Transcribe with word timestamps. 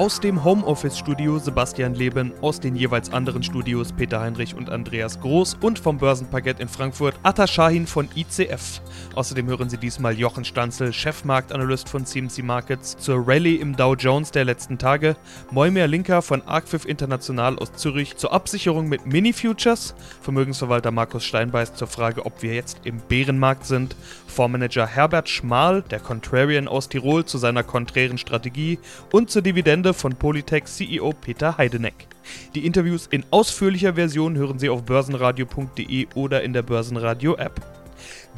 Aus 0.00 0.18
dem 0.18 0.44
Homeoffice-Studio 0.44 1.38
Sebastian 1.38 1.94
Leben, 1.94 2.32
aus 2.40 2.58
den 2.58 2.74
jeweils 2.74 3.12
anderen 3.12 3.42
Studios 3.42 3.92
Peter 3.92 4.18
Heinrich 4.18 4.54
und 4.54 4.70
Andreas 4.70 5.20
Groß 5.20 5.58
und 5.60 5.78
vom 5.78 5.98
Börsenparkett 5.98 6.58
in 6.58 6.68
Frankfurt 6.68 7.16
Atta 7.22 7.46
Shahin 7.46 7.86
von 7.86 8.08
ICF. 8.16 8.80
Außerdem 9.14 9.46
hören 9.48 9.68
Sie 9.68 9.76
diesmal 9.76 10.18
Jochen 10.18 10.46
Stanzel, 10.46 10.94
Chefmarktanalyst 10.94 11.86
von 11.86 12.06
CMC 12.06 12.42
Markets, 12.42 12.96
zur 12.96 13.28
Rallye 13.28 13.56
im 13.56 13.76
Dow 13.76 13.94
Jones 13.94 14.30
der 14.30 14.46
letzten 14.46 14.78
Tage, 14.78 15.16
Moimir 15.50 15.86
Linker 15.86 16.22
von 16.22 16.40
Arcfif 16.48 16.86
International 16.86 17.58
aus 17.58 17.74
Zürich 17.74 18.16
zur 18.16 18.32
Absicherung 18.32 18.88
mit 18.88 19.04
Mini-Futures, 19.04 19.94
Vermögensverwalter 20.22 20.92
Markus 20.92 21.26
Steinbeiß 21.26 21.74
zur 21.74 21.88
Frage, 21.88 22.24
ob 22.24 22.42
wir 22.42 22.54
jetzt 22.54 22.78
im 22.84 23.00
Bärenmarkt 23.00 23.66
sind, 23.66 23.94
Fondsmanager 24.28 24.86
Herbert 24.86 25.28
Schmal, 25.28 25.82
der 25.82 26.00
Contrarian 26.00 26.68
aus 26.68 26.88
Tirol, 26.88 27.26
zu 27.26 27.36
seiner 27.36 27.64
konträren 27.64 28.16
Strategie 28.16 28.78
und 29.12 29.30
zur 29.30 29.42
Dividende 29.42 29.89
Runde 29.90 29.98
von 29.98 30.14
Polytech 30.14 30.66
CEO 30.66 31.12
Peter 31.12 31.58
Heideneck. 31.58 32.06
Die 32.54 32.64
Interviews 32.64 33.08
in 33.08 33.24
ausführlicher 33.32 33.94
Version 33.94 34.36
hören 34.36 34.60
Sie 34.60 34.68
auf 34.68 34.84
börsenradio.de 34.84 36.06
oder 36.14 36.44
in 36.44 36.52
der 36.52 36.62
Börsenradio 36.62 37.34
App. 37.36 37.60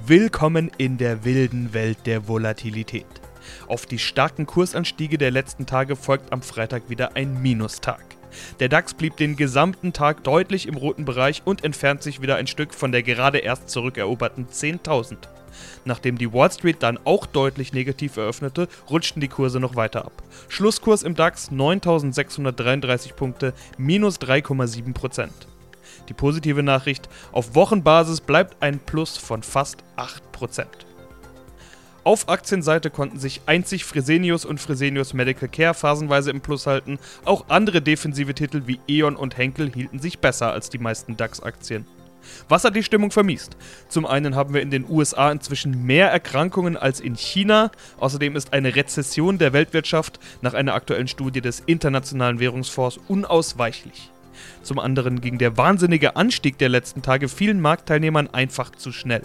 Willkommen 0.07 0.71
in 0.79 0.97
der 0.97 1.27
wilden 1.27 1.75
Welt 1.75 1.99
der 2.07 2.27
Volatilität. 2.27 3.05
Auf 3.69 3.85
die 3.85 3.99
starken 3.99 4.47
Kursanstiege 4.47 5.19
der 5.19 5.31
letzten 5.31 5.67
Tage 5.67 5.95
folgt 5.95 6.33
am 6.33 6.41
Freitag 6.41 6.89
wieder 6.89 7.17
ein 7.17 7.43
Minustag. 7.43 8.03
Der 8.61 8.69
DAX 8.69 8.95
blieb 8.95 9.17
den 9.17 9.37
gesamten 9.37 9.93
Tag 9.93 10.25
deutlich 10.25 10.67
im 10.67 10.77
roten 10.77 11.05
Bereich 11.05 11.43
und 11.45 11.65
entfernt 11.65 12.03
sich 12.03 12.23
wieder 12.23 12.37
ein 12.37 12.47
Stück 12.47 12.75
von 12.75 12.93
der 12.93 13.03
gerade 13.03 13.39
erst 13.39 13.69
zurückeroberten 13.69 14.49
10.000. 14.49 15.17
Nachdem 15.85 16.19
die 16.19 16.33
Wall 16.33 16.51
Street 16.51 16.83
dann 16.83 16.99
auch 17.05 17.27
deutlich 17.27 17.73
negativ 17.73 18.17
eröffnete, 18.17 18.69
rutschten 18.91 19.21
die 19.21 19.29
Kurse 19.29 19.61
noch 19.61 19.77
weiter 19.77 20.05
ab. 20.05 20.13
Schlusskurs 20.49 21.03
im 21.03 21.15
DAX 21.15 21.51
9633 21.51 23.17
Punkte, 23.17 23.53
minus 23.79 24.21
3,7%. 24.21 25.29
Die 26.09 26.15
positive 26.15 26.63
Nachricht, 26.63 27.09
auf 27.33 27.55
Wochenbasis 27.55 28.21
bleibt 28.21 28.63
ein 28.63 28.79
Plus 28.79 29.17
von 29.17 29.43
fast 29.43 29.85
8%. 29.97 30.67
Auf 32.05 32.29
Aktienseite 32.29 32.91
konnten 32.91 33.21
sich 33.21 33.43
einzig 33.47 33.85
Fresenius 33.85 34.45
und 34.45 34.61
Fresenius 34.61 35.15
Medical 35.15 35.49
Care 35.49 35.73
phasenweise 35.73 36.33
im 36.33 36.41
Plus 36.41 36.67
halten, 36.67 36.99
auch 37.25 37.45
andere 37.49 37.81
defensive 37.81 38.35
Titel 38.35 38.63
wie 38.67 38.81
E.ON 38.89 39.15
und 39.15 39.37
Henkel 39.37 39.71
hielten 39.73 40.01
sich 40.01 40.19
besser 40.19 40.51
als 40.53 40.69
die 40.69 40.79
meisten 40.79 41.17
DAX-Aktien. 41.17 41.87
Was 42.49 42.65
hat 42.65 42.75
die 42.75 42.83
Stimmung 42.83 43.13
vermiest? 43.13 43.57
Zum 43.89 44.05
einen 44.05 44.35
haben 44.35 44.53
wir 44.53 44.63
in 44.63 44.71
den 44.71 44.89
USA 44.89 45.31
inzwischen 45.31 45.85
mehr 45.85 46.11
Erkrankungen 46.11 46.77
als 46.77 47.01
in 47.01 47.17
China. 47.17 47.71
Außerdem 47.99 48.37
ist 48.37 48.53
eine 48.53 48.75
Rezession 48.75 49.39
der 49.39 49.53
Weltwirtschaft 49.53 50.19
nach 50.41 50.55
einer 50.55 50.75
aktuellen 50.75 51.09
Studie 51.09 51.41
des 51.41 51.61
Internationalen 51.67 52.41
Währungsfonds 52.41 52.99
unausweichlich. 53.09 54.11
Zum 54.63 54.79
anderen 54.79 55.21
ging 55.21 55.39
der 55.39 55.57
wahnsinnige 55.57 56.17
Anstieg 56.17 56.59
der 56.59 56.69
letzten 56.69 57.03
Tage 57.03 57.29
vielen 57.29 57.61
Marktteilnehmern 57.61 58.29
einfach 58.29 58.71
zu 58.71 58.93
schnell. 58.93 59.23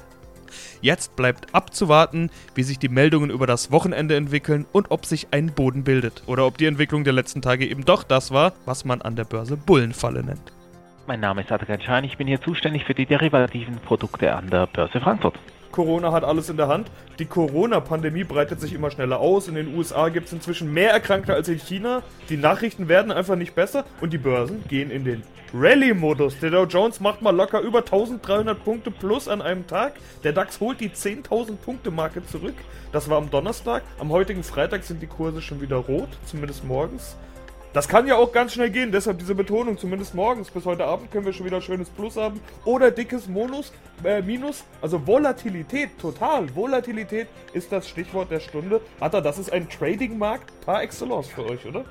Jetzt 0.81 1.16
bleibt 1.16 1.53
abzuwarten, 1.53 2.30
wie 2.56 2.64
sich 2.64 2.80
die 2.80 2.90
Meldungen 2.90 3.30
über 3.30 3.48
das 3.48 3.72
Wochenende 3.72 4.16
entwickeln 4.16 4.66
und 4.72 4.92
ob 4.92 5.06
sich 5.06 5.28
ein 5.31 5.53
Boden 5.53 5.84
bildet 5.84 6.23
oder 6.28 6.45
ob 6.45 6.58
die 6.58 6.66
Entwicklung 6.66 7.03
der 7.03 7.14
letzten 7.14 7.42
Tage 7.42 7.67
eben 7.67 7.86
doch 7.86 8.03
das 8.03 8.31
war, 8.31 8.53
was 8.66 8.86
man 8.86 9.02
an 9.02 9.16
der 9.16 9.25
Börse 9.25 9.58
Bullenfalle 9.58 10.23
nennt. 10.23 10.52
Mein 11.08 11.22
Name 11.22 11.42
ist 11.42 11.52
Adrian 11.52 11.81
Schein, 11.81 12.03
ich 12.03 12.18
bin 12.18 12.28
hier 12.28 12.42
zuständig 12.42 12.84
für 12.84 12.94
die 12.94 13.06
derivativen 13.06 13.78
Produkte 13.78 14.36
an 14.36 14.50
der 14.50 14.68
Börse 14.68 15.00
Frankfurt. 15.00 15.36
Corona 15.77 16.11
hat 16.11 16.23
alles 16.23 16.49
in 16.49 16.57
der 16.57 16.69
Hand. 16.69 16.89
Die 17.19 17.25
Corona-Pandemie 17.25 18.23
breitet 18.23 18.59
sich 18.59 18.73
immer 18.73 18.89
schneller 18.89 19.19
aus. 19.19 19.47
In 19.47 19.53
den 19.53 19.77
USA 19.77 20.09
gibt 20.09 20.25
es 20.25 20.33
inzwischen 20.33 20.73
mehr 20.73 20.89
Erkrankte 20.89 21.35
als 21.35 21.49
in 21.49 21.59
China. 21.59 22.01
Die 22.29 22.38
Nachrichten 22.38 22.88
werden 22.88 23.11
einfach 23.11 23.35
nicht 23.35 23.53
besser 23.53 23.85
und 24.01 24.11
die 24.11 24.17
Börsen 24.17 24.63
gehen 24.67 24.89
in 24.89 25.05
den 25.05 25.21
Rallye-Modus. 25.53 26.39
Der 26.39 26.49
Dow 26.49 26.65
Jones 26.65 26.99
macht 26.99 27.21
mal 27.21 27.29
locker 27.29 27.59
über 27.59 27.81
1300 27.81 28.63
Punkte 28.63 28.89
plus 28.89 29.27
an 29.27 29.43
einem 29.43 29.67
Tag. 29.67 29.93
Der 30.23 30.33
DAX 30.33 30.59
holt 30.59 30.79
die 30.79 30.89
10.000 30.89 31.57
Punkte-Marke 31.57 32.25
zurück. 32.25 32.55
Das 32.91 33.07
war 33.07 33.19
am 33.19 33.29
Donnerstag. 33.29 33.83
Am 33.99 34.09
heutigen 34.09 34.41
Freitag 34.41 34.83
sind 34.83 34.99
die 35.03 35.07
Kurse 35.07 35.44
schon 35.44 35.61
wieder 35.61 35.75
rot, 35.75 36.09
zumindest 36.25 36.63
morgens. 36.63 37.17
Das 37.77 37.88
kann 37.88 38.07
ja 38.07 38.15
auch 38.15 38.31
ganz 38.31 38.53
schnell 38.53 38.71
gehen, 38.71 38.91
deshalb 38.91 39.19
diese 39.19 39.35
Betonung, 39.35 39.77
zumindest 39.77 40.15
morgens. 40.15 40.49
Bis 40.49 40.65
heute 40.65 40.83
Abend 40.83 41.11
können 41.11 41.27
wir 41.27 41.33
schon 41.33 41.45
wieder 41.45 41.61
schönes 41.61 41.91
Plus 41.91 42.17
haben. 42.17 42.41
Oder 42.65 42.89
dickes 42.89 43.27
Monus, 43.27 43.71
äh, 44.03 44.19
Minus. 44.23 44.63
Also 44.81 45.05
Volatilität, 45.05 45.91
total. 45.99 46.55
Volatilität 46.55 47.27
ist 47.53 47.71
das 47.71 47.88
Stichwort 47.88 48.31
der 48.31 48.39
Stunde. 48.39 48.81
Atta, 48.99 49.21
das 49.21 49.38
ist 49.38 49.53
ein 49.53 49.69
Trading-Markt 49.69 50.51
par 50.65 50.81
excellence 50.81 51.27
für 51.27 51.45
euch, 51.45 51.67
oder? 51.67 51.85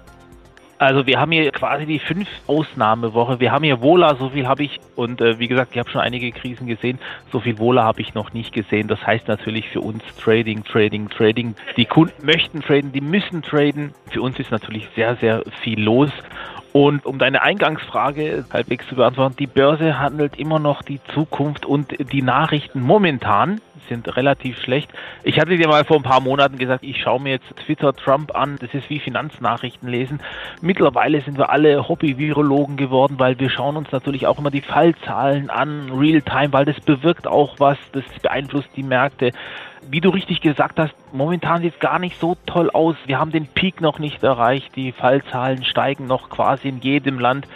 Also 0.79 1.07
wir 1.07 1.19
haben 1.19 1.33
hier 1.33 1.51
quasi 1.53 1.87
die 1.87 1.99
fünf 1.99 2.29
Ausnahmewoche. 2.47 3.41
Wir 3.41 3.51
haben 3.51 3.65
hier 3.65 3.81
Wohler, 3.81 4.17
so 4.17 4.29
viel 4.31 4.47
habe 4.47 4.65
ich 4.65 4.79
und 4.95 5.23
äh, 5.23 5.39
wie 5.39 5.49
gesagt, 5.49 5.73
ich 5.73 5.79
habe 5.79 5.89
schon 5.89 6.03
einige 6.03 6.31
Krisen 6.33 6.67
gesehen. 6.67 6.99
So 7.33 7.41
viel 7.41 7.59
Wohler 7.59 7.85
habe 7.85 8.03
ich 8.03 8.13
noch 8.13 8.35
nicht 8.35 8.53
gesehen. 8.53 8.87
Das 8.87 9.05
heißt 9.07 9.27
natürlich 9.27 9.71
für 9.71 9.81
uns 9.81 10.03
Trading, 10.23 10.65
Trading, 10.65 11.09
Trading. 11.09 11.55
Die 11.79 11.87
Kunden 11.87 12.27
möchten 12.27 12.61
traden, 12.61 12.93
die 12.93 13.01
müssen 13.01 13.43
traden. 13.43 13.95
Für 14.11 14.21
uns 14.21 14.39
ist 14.39 14.51
natürlich 14.51 14.87
sehr, 14.95 15.17
sehr 15.17 15.45
viel 15.63 15.81
los. 15.81 16.11
Und 16.73 17.07
um 17.07 17.19
deine 17.19 17.41
Eingangsfrage 17.41 18.45
halbwegs 18.53 18.87
zu 18.87 18.97
beantworten, 18.97 19.37
die 19.39 19.47
Börse 19.47 19.99
handelt 19.99 20.39
immer 20.39 20.59
noch 20.59 20.83
die 20.83 21.01
Zukunft 21.15 21.65
und 21.65 22.13
die 22.13 22.21
Nachrichten 22.21 22.83
momentan 22.83 23.63
sind 23.89 24.17
relativ 24.17 24.59
schlecht. 24.61 24.91
Ich 25.23 25.39
hatte 25.39 25.57
dir 25.57 25.69
mal 25.69 25.85
vor 25.85 25.97
ein 25.97 26.03
paar 26.03 26.21
Monaten 26.21 26.59
gesagt, 26.59 26.85
ich 26.85 27.01
schaue 27.01 27.21
mir 27.21 27.31
jetzt 27.31 27.57
Twitter 27.65 27.93
Trump 27.95 28.35
an. 28.35 28.57
Das 28.61 28.73
ist 28.75 28.91
wie 28.91 28.99
Finanznachrichten 28.99 29.89
lesen. 29.89 30.21
Mittlerweile 30.61 31.21
sind 31.21 31.39
wir 31.39 31.51
alle 31.51 31.89
Hobby-Virologen 31.89 32.77
geworden, 32.77 33.15
weil 33.19 33.39
wir 33.39 33.51
schauen 33.51 33.77
uns 33.77 33.93
natürlich 33.93 34.27
auch 34.27 34.39
immer 34.39 34.51
die 34.51 34.61
Fallzahlen 34.61 35.51
an, 35.51 35.91
real-time, 35.91 36.53
weil 36.53 36.65
das 36.65 36.81
bewirkt 36.81 37.27
auch 37.27 37.57
was, 37.59 37.79
das 37.93 38.05
beeinflusst 38.23 38.71
die 38.77 38.83
Märkte 38.83 39.33
wie 39.89 40.01
du 40.01 40.11
richtig 40.11 40.41
gesagt 40.41 40.79
hast, 40.79 40.95
momentan 41.13 41.63
sieht 41.63 41.75
es 41.75 41.81
gar 41.81 41.99
nicht 41.99 42.19
so 42.19 42.37
toll 42.47 42.71
aus. 42.71 42.97
Wir 43.07 43.19
haben 43.19 43.31
den 43.31 43.47
Peak 43.47 43.81
noch 43.81 43.99
nicht 43.99 44.23
erreicht. 44.23 44.75
Die 44.77 44.93
Fallzahlen 44.93 45.65
steigen 45.65 46.07
noch 46.07 46.29
quasi 46.29 46.69
in 46.69 46.81
jedem 46.81 47.19
Land. 47.19 47.47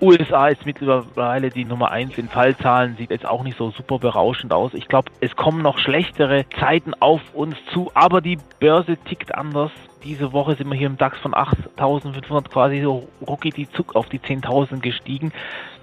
USA 0.00 0.48
ist 0.48 0.64
mittlerweile 0.64 1.50
die 1.50 1.64
Nummer 1.64 1.90
eins 1.90 2.16
in 2.16 2.28
Fallzahlen, 2.28 2.96
sieht 2.96 3.10
jetzt 3.10 3.26
auch 3.26 3.42
nicht 3.42 3.58
so 3.58 3.70
super 3.70 3.98
berauschend 3.98 4.52
aus. 4.52 4.72
Ich 4.74 4.88
glaube, 4.88 5.10
es 5.20 5.36
kommen 5.36 5.62
noch 5.62 5.78
schlechtere 5.78 6.46
Zeiten 6.58 6.94
auf 7.00 7.20
uns 7.34 7.56
zu, 7.72 7.90
aber 7.94 8.20
die 8.20 8.38
Börse 8.60 8.96
tickt 8.96 9.34
anders. 9.34 9.70
Diese 10.02 10.32
Woche 10.32 10.56
sind 10.56 10.68
wir 10.70 10.78
hier 10.78 10.86
im 10.86 10.96
DAX 10.96 11.18
von 11.18 11.34
8.500 11.34 12.48
quasi 12.48 12.80
so 12.80 13.08
rucki 13.26 13.50
die 13.50 13.68
Zuck 13.68 13.94
auf 13.94 14.08
die 14.08 14.18
10.000 14.18 14.80
gestiegen. 14.80 15.32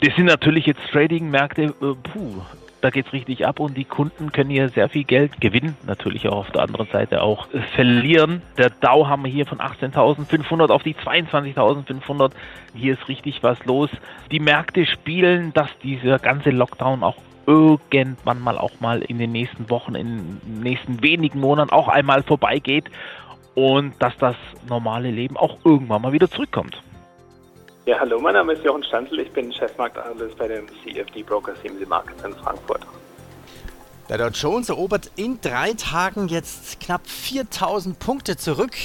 Das 0.01 0.15
sind 0.15 0.25
natürlich 0.25 0.65
jetzt 0.65 0.81
Trading-Märkte, 0.91 1.63
äh, 1.63 1.69
puh, 1.79 2.41
da 2.87 2.91
geht 2.91 3.07
es 3.07 3.11
richtig 3.11 3.45
ab 3.45 3.59
und 3.59 3.75
die 3.75 3.83
Kunden 3.83 4.31
können 4.31 4.49
hier 4.49 4.69
sehr 4.69 4.87
viel 4.87 5.03
Geld 5.03 5.41
gewinnen, 5.41 5.75
natürlich 5.85 6.25
auch 6.29 6.37
auf 6.37 6.51
der 6.51 6.61
anderen 6.61 6.87
Seite 6.87 7.21
auch 7.21 7.49
verlieren. 7.75 8.41
Der 8.57 8.69
Dow 8.69 9.07
haben 9.07 9.25
wir 9.25 9.29
hier 9.29 9.45
von 9.45 9.57
18.500 9.57 10.69
auf 10.69 10.83
die 10.83 10.95
22.500. 10.95 12.31
Hier 12.73 12.93
ist 12.93 13.09
richtig 13.09 13.43
was 13.43 13.63
los. 13.65 13.89
Die 14.31 14.39
Märkte 14.39 14.85
spielen, 14.85 15.51
dass 15.51 15.67
dieser 15.83 16.17
ganze 16.17 16.51
Lockdown 16.51 17.03
auch 17.03 17.17
irgendwann 17.45 18.39
mal 18.39 18.57
auch 18.57 18.79
mal 18.79 19.01
in 19.01 19.17
den 19.17 19.33
nächsten 19.33 19.69
Wochen, 19.69 19.95
in 19.95 20.39
den 20.45 20.61
nächsten 20.61 21.03
wenigen 21.03 21.41
Monaten 21.41 21.71
auch 21.71 21.89
einmal 21.89 22.23
vorbeigeht 22.23 22.85
und 23.53 23.95
dass 23.99 24.15
das 24.15 24.37
normale 24.69 25.11
Leben 25.11 25.35
auch 25.35 25.57
irgendwann 25.65 26.03
mal 26.03 26.13
wieder 26.13 26.29
zurückkommt. 26.29 26.81
Ja, 27.87 27.99
hallo, 28.01 28.19
mein 28.19 28.33
Name 28.33 28.51
ist 28.51 28.65
Jochen 28.65 28.83
Standl, 28.83 29.17
ich 29.17 29.31
bin 29.31 29.53
Chefmarktanalyst 29.53 30.37
bei 30.37 30.49
dem 30.49 30.67
CFD 30.83 31.23
Broker 31.23 31.53
CMC 31.61 31.87
Markets 31.87 32.21
in 32.21 32.33
Frankfurt. 32.33 32.81
Der 34.09 34.17
Dow 34.17 34.27
Jones 34.27 34.67
erobert 34.67 35.09
in 35.15 35.39
drei 35.39 35.71
Tagen 35.71 36.27
jetzt 36.27 36.81
knapp 36.81 37.07
4000 37.07 37.97
Punkte 37.97 38.35
zurück. 38.35 38.75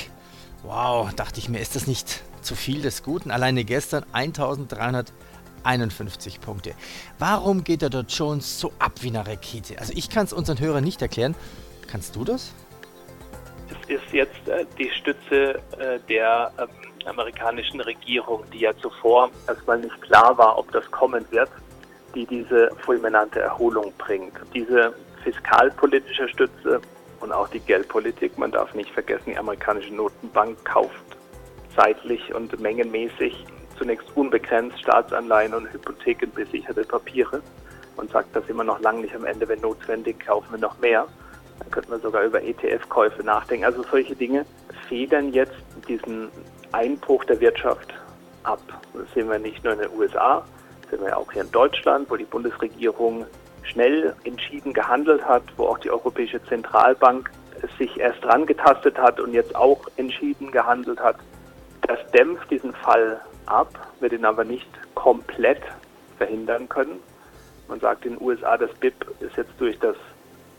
Wow, 0.62 1.12
dachte 1.14 1.40
ich 1.40 1.48
mir, 1.48 1.58
ist 1.58 1.74
das 1.74 1.88
nicht 1.88 2.22
zu 2.42 2.54
viel 2.54 2.80
des 2.80 3.02
Guten? 3.02 3.32
Alleine 3.32 3.64
gestern 3.64 4.04
1351 4.12 6.40
Punkte. 6.40 6.74
Warum 7.18 7.64
geht 7.64 7.82
der 7.82 7.90
Dow 7.90 8.04
Jones 8.08 8.60
so 8.60 8.72
ab 8.78 8.92
wie 9.00 9.08
eine 9.08 9.26
Rakete? 9.26 9.80
Also 9.80 9.94
ich 9.96 10.10
kann 10.10 10.26
es 10.26 10.32
unseren 10.32 10.60
Hörern 10.60 10.84
nicht 10.84 11.02
erklären. 11.02 11.34
Kannst 11.88 12.14
du 12.14 12.22
das? 12.22 12.54
Es 13.68 13.96
ist 13.96 14.12
jetzt 14.12 14.46
äh, 14.46 14.64
die 14.78 14.90
Stütze 14.90 15.60
äh, 15.76 15.98
der 16.08 16.52
ähm, 16.56 16.68
amerikanischen 17.06 17.80
Regierung, 17.80 18.44
die 18.52 18.60
ja 18.60 18.76
zuvor 18.76 19.30
erstmal 19.48 19.78
nicht 19.78 20.00
klar 20.02 20.36
war, 20.38 20.58
ob 20.58 20.70
das 20.72 20.90
kommen 20.90 21.24
wird, 21.30 21.50
die 22.14 22.26
diese 22.26 22.70
fulminante 22.84 23.40
Erholung 23.40 23.92
bringt. 23.98 24.34
Diese 24.54 24.94
fiskalpolitische 25.22 26.28
Stütze 26.28 26.80
und 27.20 27.32
auch 27.32 27.48
die 27.48 27.60
Geldpolitik. 27.60 28.36
Man 28.36 28.52
darf 28.52 28.74
nicht 28.74 28.90
vergessen, 28.90 29.30
die 29.30 29.38
amerikanische 29.38 29.94
Notenbank 29.94 30.64
kauft 30.64 31.16
zeitlich 31.74 32.34
und 32.34 32.58
mengenmäßig 32.60 33.46
zunächst 33.78 34.06
unbegrenzt 34.14 34.78
Staatsanleihen 34.80 35.54
und 35.54 35.72
hypothekenbesicherte 35.72 36.84
Papiere 36.84 37.40
und 37.96 38.10
sagt, 38.10 38.34
das 38.36 38.48
immer 38.48 38.64
noch 38.64 38.80
lange 38.80 39.02
nicht 39.02 39.14
am 39.14 39.24
Ende, 39.24 39.48
wenn 39.48 39.60
notwendig, 39.60 40.24
kaufen 40.24 40.52
wir 40.52 40.58
noch 40.58 40.78
mehr. 40.78 41.06
Dann 41.58 41.70
könnten 41.70 41.90
wir 41.90 41.98
sogar 41.98 42.24
über 42.24 42.42
ETF-Käufe 42.42 43.22
nachdenken. 43.22 43.64
Also 43.64 43.82
solche 43.90 44.14
Dinge 44.14 44.44
federn 44.88 45.32
jetzt 45.32 45.54
diesen 45.88 46.28
Einbruch 46.72 47.24
der 47.24 47.40
Wirtschaft 47.40 47.92
ab. 48.42 48.60
Das 48.94 49.12
sehen 49.14 49.30
wir 49.30 49.38
nicht 49.38 49.62
nur 49.64 49.74
in 49.74 49.80
den 49.80 49.90
USA, 49.96 50.44
das 50.82 50.90
sehen 50.90 51.06
wir 51.06 51.16
auch 51.16 51.30
hier 51.32 51.42
in 51.42 51.50
Deutschland, 51.50 52.10
wo 52.10 52.16
die 52.16 52.24
Bundesregierung 52.24 53.26
schnell 53.62 54.14
entschieden 54.24 54.72
gehandelt 54.72 55.24
hat, 55.24 55.42
wo 55.56 55.66
auch 55.66 55.78
die 55.78 55.90
Europäische 55.90 56.42
Zentralbank 56.44 57.30
sich 57.78 57.98
erst 57.98 58.24
dran 58.24 58.46
getastet 58.46 58.98
hat 58.98 59.20
und 59.20 59.32
jetzt 59.32 59.54
auch 59.54 59.80
entschieden 59.96 60.50
gehandelt 60.50 61.00
hat. 61.00 61.16
Das 61.82 61.98
dämpft 62.12 62.50
diesen 62.50 62.72
Fall 62.72 63.20
ab, 63.46 63.68
wird 64.00 64.12
ihn 64.12 64.24
aber 64.24 64.44
nicht 64.44 64.68
komplett 64.94 65.62
verhindern 66.18 66.68
können. 66.68 67.00
Man 67.68 67.80
sagt 67.80 68.04
in 68.04 68.16
den 68.16 68.22
USA, 68.26 68.56
das 68.56 68.72
BIP 68.74 69.06
ist 69.20 69.36
jetzt 69.36 69.52
durch 69.58 69.78
das 69.78 69.96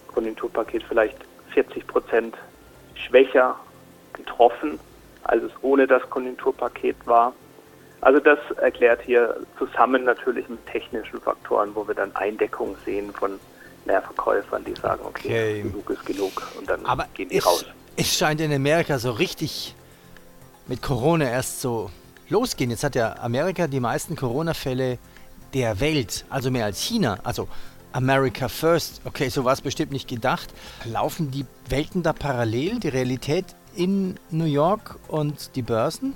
Konjunkturpaket 0.08 0.84
vielleicht 0.84 1.18
40 1.54 1.86
Prozent 1.88 2.36
schwächer 2.96 3.56
getroffen, 4.14 4.80
als 5.24 5.44
es 5.44 5.52
ohne 5.62 5.88
das 5.88 6.02
Konjunkturpaket 6.10 6.96
war. 7.06 7.34
Also 8.02 8.20
das 8.20 8.40
erklärt 8.58 9.02
hier 9.04 9.38
zusammen 9.58 10.04
natürlich 10.04 10.48
mit 10.50 10.66
technischen 10.66 11.22
Faktoren, 11.22 11.72
wo 11.74 11.88
wir 11.88 11.96
dann 11.96 12.14
Eindeckung 12.16 12.76
sehen 12.86 13.14
von 13.14 13.40
Leerverkäufern, 13.86 14.64
die 14.66 14.76
sagen, 14.76 15.02
okay, 15.06 15.28
okay. 15.28 15.62
genug 15.62 15.90
ist 15.90 16.06
genug 16.06 16.52
und 16.58 16.70
dann 16.70 16.86
Aber 16.86 17.06
gehen 17.14 17.30
die 17.30 17.38
es, 17.38 17.46
raus. 17.46 17.66
Es 17.96 18.18
scheint 18.18 18.42
in 18.42 18.52
Amerika 18.52 19.00
so 19.00 19.12
richtig 19.12 19.76
mit 20.68 20.82
Corona 20.82 21.30
erst 21.30 21.62
so 21.62 21.90
losgehen. 22.30 22.72
Jetzt 22.72 22.84
hat 22.84 22.96
ja 22.96 23.16
Amerika 23.22 23.68
die 23.68 23.80
meisten 23.80 24.16
Corona-Fälle 24.16 24.98
der 25.54 25.80
Welt, 25.80 26.26
also 26.30 26.52
mehr 26.52 26.66
als 26.66 26.82
China. 26.82 27.20
Also 27.24 27.48
America 27.94 28.48
First. 28.48 29.02
Okay, 29.06 29.30
so 29.30 29.46
war 29.46 29.54
es 29.54 29.62
bestimmt 29.62 29.92
nicht 29.92 30.08
gedacht. 30.08 30.50
Laufen 30.86 31.32
die 31.32 31.46
Welten 31.70 32.04
da 32.04 32.12
parallel, 32.12 32.80
die 32.80 32.90
Realität 32.90 33.46
in 33.76 34.20
New 34.30 34.46
York 34.46 34.96
und 35.08 35.56
die 35.56 35.62
Börsen? 35.62 36.16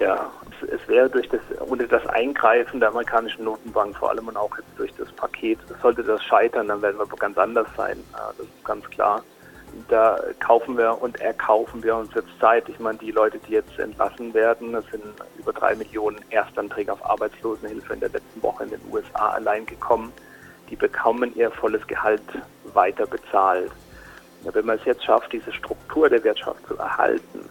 Ja, 0.00 0.30
es, 0.50 0.68
es 0.68 0.88
wäre 0.88 1.08
durch 1.08 1.28
das, 1.28 1.40
ohne 1.60 1.86
das 1.86 2.06
Eingreifen 2.06 2.80
der 2.80 2.90
amerikanischen 2.90 3.44
Notenbank 3.44 3.96
vor 3.96 4.10
allem 4.10 4.28
und 4.28 4.36
auch 4.36 4.56
jetzt 4.56 4.70
durch 4.76 4.92
das 4.98 5.10
Paket, 5.12 5.58
sollte 5.82 6.02
das 6.02 6.22
scheitern, 6.22 6.68
dann 6.68 6.82
werden 6.82 6.98
wir 6.98 7.06
ganz 7.16 7.38
anders 7.38 7.68
sein. 7.76 7.98
Das 8.12 8.46
ist 8.46 8.64
ganz 8.64 8.88
klar. 8.90 9.22
Da 9.88 10.20
kaufen 10.38 10.78
wir 10.78 11.00
und 11.02 11.20
erkaufen 11.20 11.82
wir 11.82 11.96
uns 11.96 12.14
jetzt 12.14 12.28
Zeit. 12.40 12.68
Ich 12.68 12.78
meine, 12.78 12.98
die 12.98 13.10
Leute, 13.10 13.38
die 13.38 13.52
jetzt 13.52 13.76
entlassen 13.78 14.32
werden, 14.32 14.72
das 14.72 14.84
sind 14.90 15.02
über 15.36 15.52
drei 15.52 15.74
Millionen 15.74 16.18
Erstanträge 16.30 16.92
auf 16.92 17.04
Arbeitslosenhilfe 17.04 17.94
in 17.94 18.00
der 18.00 18.10
letzten 18.10 18.42
Woche 18.42 18.64
in 18.64 18.70
den 18.70 18.80
USA 18.92 19.30
allein 19.30 19.66
gekommen. 19.66 20.12
Die 20.70 20.76
bekommen 20.76 21.34
ihr 21.34 21.50
volles 21.50 21.84
Gehalt 21.86 22.22
weiter 22.72 23.06
bezahlt. 23.06 23.72
Ja, 24.44 24.54
wenn 24.54 24.66
man 24.66 24.78
es 24.78 24.84
jetzt 24.84 25.04
schafft, 25.04 25.32
diese 25.32 25.52
Struktur 25.52 26.08
der 26.08 26.22
Wirtschaft 26.22 26.66
zu 26.66 26.76
erhalten, 26.76 27.48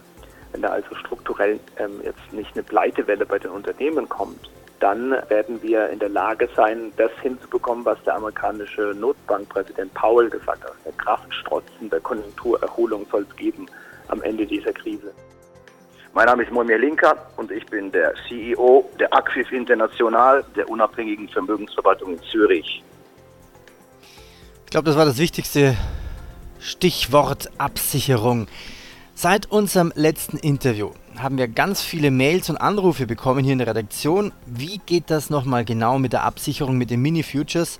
wenn 0.52 0.62
da 0.62 0.68
also 0.68 0.94
strukturell 0.94 1.58
ähm, 1.78 2.00
jetzt 2.04 2.32
nicht 2.32 2.52
eine 2.54 2.62
Pleitewelle 2.62 3.26
bei 3.26 3.38
den 3.38 3.50
Unternehmen 3.50 4.08
kommt, 4.08 4.48
dann 4.78 5.12
werden 5.28 5.60
wir 5.62 5.88
in 5.88 5.98
der 5.98 6.10
Lage 6.10 6.48
sein, 6.54 6.92
das 6.96 7.10
hinzubekommen, 7.22 7.84
was 7.84 7.98
der 8.04 8.16
amerikanische 8.16 8.94
Notbankpräsident 8.94 9.92
Powell 9.94 10.30
gesagt 10.30 10.62
hat. 10.62 10.74
Eine 10.84 10.94
kraftstrotzende 10.94 12.00
Konjunkturerholung 12.00 13.06
soll 13.10 13.26
es 13.28 13.36
geben 13.36 13.66
am 14.08 14.22
Ende 14.22 14.46
dieser 14.46 14.72
Krise. 14.72 15.12
Mein 16.12 16.26
Name 16.26 16.44
ist 16.44 16.52
Moimir 16.52 16.78
Linker 16.78 17.16
und 17.36 17.50
ich 17.50 17.66
bin 17.66 17.90
der 17.90 18.14
CEO 18.28 18.88
der 19.00 19.12
Acquis 19.12 19.50
International, 19.50 20.44
der 20.54 20.68
unabhängigen 20.68 21.28
Vermögensverwaltung 21.28 22.12
in 22.12 22.22
Zürich. 22.30 22.84
Ich 24.64 24.70
glaube, 24.70 24.86
das 24.86 24.96
war 24.96 25.06
das 25.06 25.18
wichtigste 25.18 25.76
Stichwort 26.64 27.50
Absicherung. 27.58 28.46
Seit 29.14 29.50
unserem 29.50 29.92
letzten 29.96 30.38
Interview 30.38 30.92
haben 31.18 31.36
wir 31.36 31.46
ganz 31.46 31.82
viele 31.82 32.10
Mails 32.10 32.48
und 32.48 32.56
Anrufe 32.56 33.06
bekommen 33.06 33.44
hier 33.44 33.52
in 33.52 33.58
der 33.58 33.66
Redaktion. 33.66 34.32
Wie 34.46 34.80
geht 34.86 35.10
das 35.10 35.28
nochmal 35.28 35.66
genau 35.66 35.98
mit 35.98 36.14
der 36.14 36.24
Absicherung 36.24 36.78
mit 36.78 36.88
den 36.88 37.02
Mini-Futures, 37.02 37.78